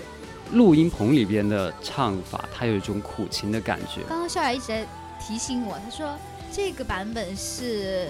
[0.52, 4.02] 录音棚里边的唱法，它有一种苦情的感觉。
[4.08, 4.86] 刚刚笑雅一直在
[5.20, 6.16] 提醒我，他说
[6.56, 8.10] 这个版本是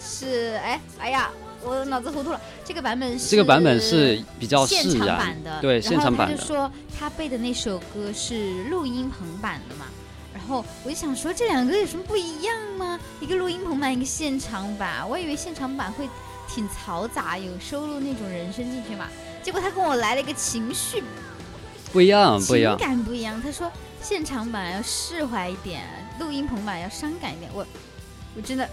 [0.00, 1.30] 是哎哎呀，
[1.62, 6.46] 我脑子糊涂了，这个版本是这个版本是比较现场版的，对现场版他就。
[6.46, 9.86] 说他背的那首歌是录音棚版的嘛，
[10.32, 12.98] 然后我就想说这两个有什么不一样吗？
[13.20, 16.08] 一个录音棚版，一个现场版，我以为现场版会
[16.48, 19.08] 挺嘈杂，有收录那种人声进去嘛，
[19.42, 21.02] 结果他跟我来了一个情绪
[21.92, 22.86] 不一样，不一样情。
[22.86, 23.42] 感不一样。
[23.42, 23.70] 他说
[24.00, 25.82] 现场版要释怀一点，
[26.18, 27.50] 录音棚吧要伤感一点。
[27.54, 27.66] 我
[28.36, 28.68] 我真的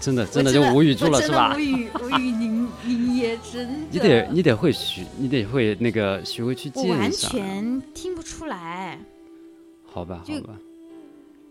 [0.00, 1.58] 真的真的就无语住了，是吧无？
[1.58, 7.30] 语无语，您您也真的，你得你得会学，你得会那个学会去我完鉴赏。
[7.30, 8.98] 全听不出来。
[9.86, 10.54] 好吧，好吧，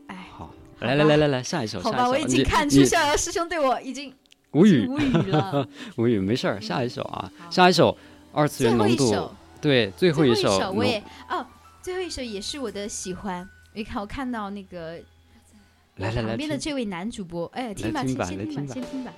[0.08, 2.08] 哎，好，来来来来来，下一首，好吧。
[2.08, 4.14] 我已经看出你逍遥师兄对我已经
[4.52, 5.68] 无语无语了。
[5.98, 7.98] 无语，没事儿，下一首啊，下一首
[8.34, 9.32] 二次元浓度，，
[9.62, 11.46] 对，最后一最后一首我也哦，
[11.82, 13.50] 最后一首也是我的喜欢。
[13.74, 15.00] 你看，我看到那个
[15.96, 18.18] 来来来旁边的这位男主播，哎，听吧，先听
[18.68, 19.14] 吧先听吧。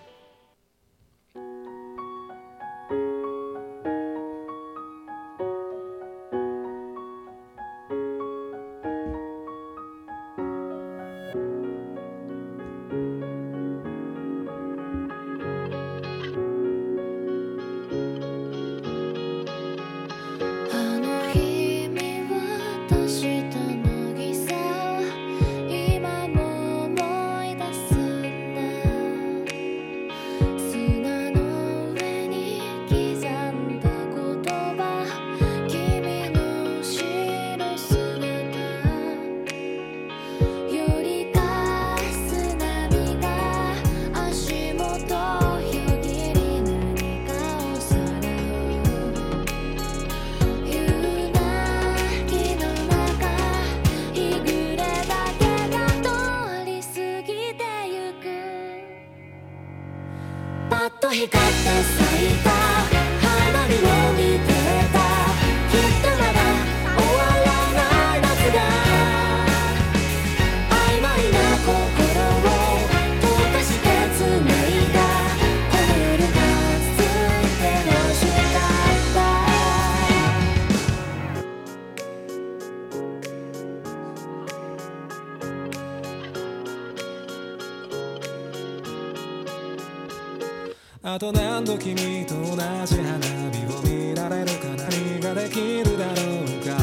[91.14, 93.18] あと何度君と同じ花
[93.51, 96.12] 火を見られるか何ができるだろ
[96.44, 96.76] うか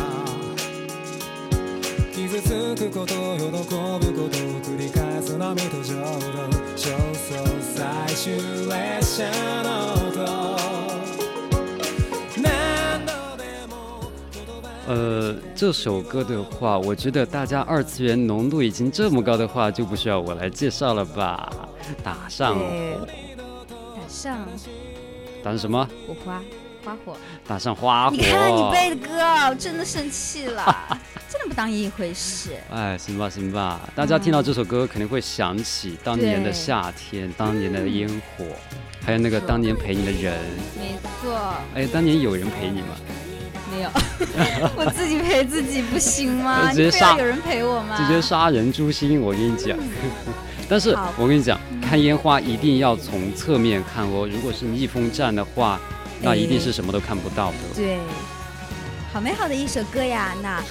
[2.14, 6.28] 傷つくこと喜ぶことを繰り返す波と浄土
[6.76, 7.76] 焦燥最
[8.16, 8.34] 終
[8.68, 9.30] 列車
[9.64, 10.26] の音
[12.42, 21.52] 何度でも言葉呃，这首歌的话，我觉得大家二次元浓度已经这么高的话，就不需要我来介绍了吧？
[22.04, 23.31] 打上对打
[24.23, 24.39] 上
[25.43, 25.89] 打上什么？
[26.07, 26.41] 火花
[26.85, 27.17] 花火。
[27.45, 28.15] 打上花火。
[28.15, 29.21] 你看你背的歌，
[29.51, 30.65] 我真的生气了，
[31.29, 32.51] 真的不当一回事。
[32.71, 38.45] 哎，行吧，行吧，大家听到这首歌肯定会想起当年的夏天，当年的烟火，
[39.05, 40.39] 还有那个当年陪你的人。
[40.79, 41.37] 没错，
[41.75, 42.95] 哎，当年有人陪你吗？
[43.73, 43.91] 没有，
[44.77, 46.71] 我自己陪自己不行吗？
[46.71, 47.97] 直接杀有人陪我吗？
[47.99, 49.77] 直接杀人诛心，我跟你讲。
[50.73, 54.27] 但是我跟你讲，看烟花一定要从侧面看哦。
[54.27, 55.79] 如果是逆风站的话，
[56.23, 57.59] 那一定是什么都看不到的。
[57.77, 57.99] 对，
[59.13, 60.35] 好美好的一首歌呀！
[60.43, 60.63] 那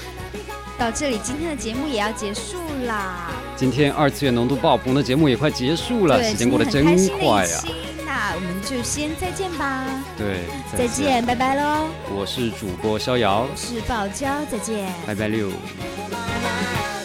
[0.76, 3.30] 到这里，今天的节目也要结束啦。
[3.56, 6.84] 今天二次元浓度爆棚的节目也快结束了，时间过得真
[7.20, 7.62] 快呀、
[8.04, 9.86] 那我们就先再见吧，
[10.18, 10.45] 对，
[10.76, 11.86] 再见，拜拜喽！
[12.10, 14.91] 我是主播逍遥，我是宝娇，再见。
[15.06, 15.52] 拜拜六。「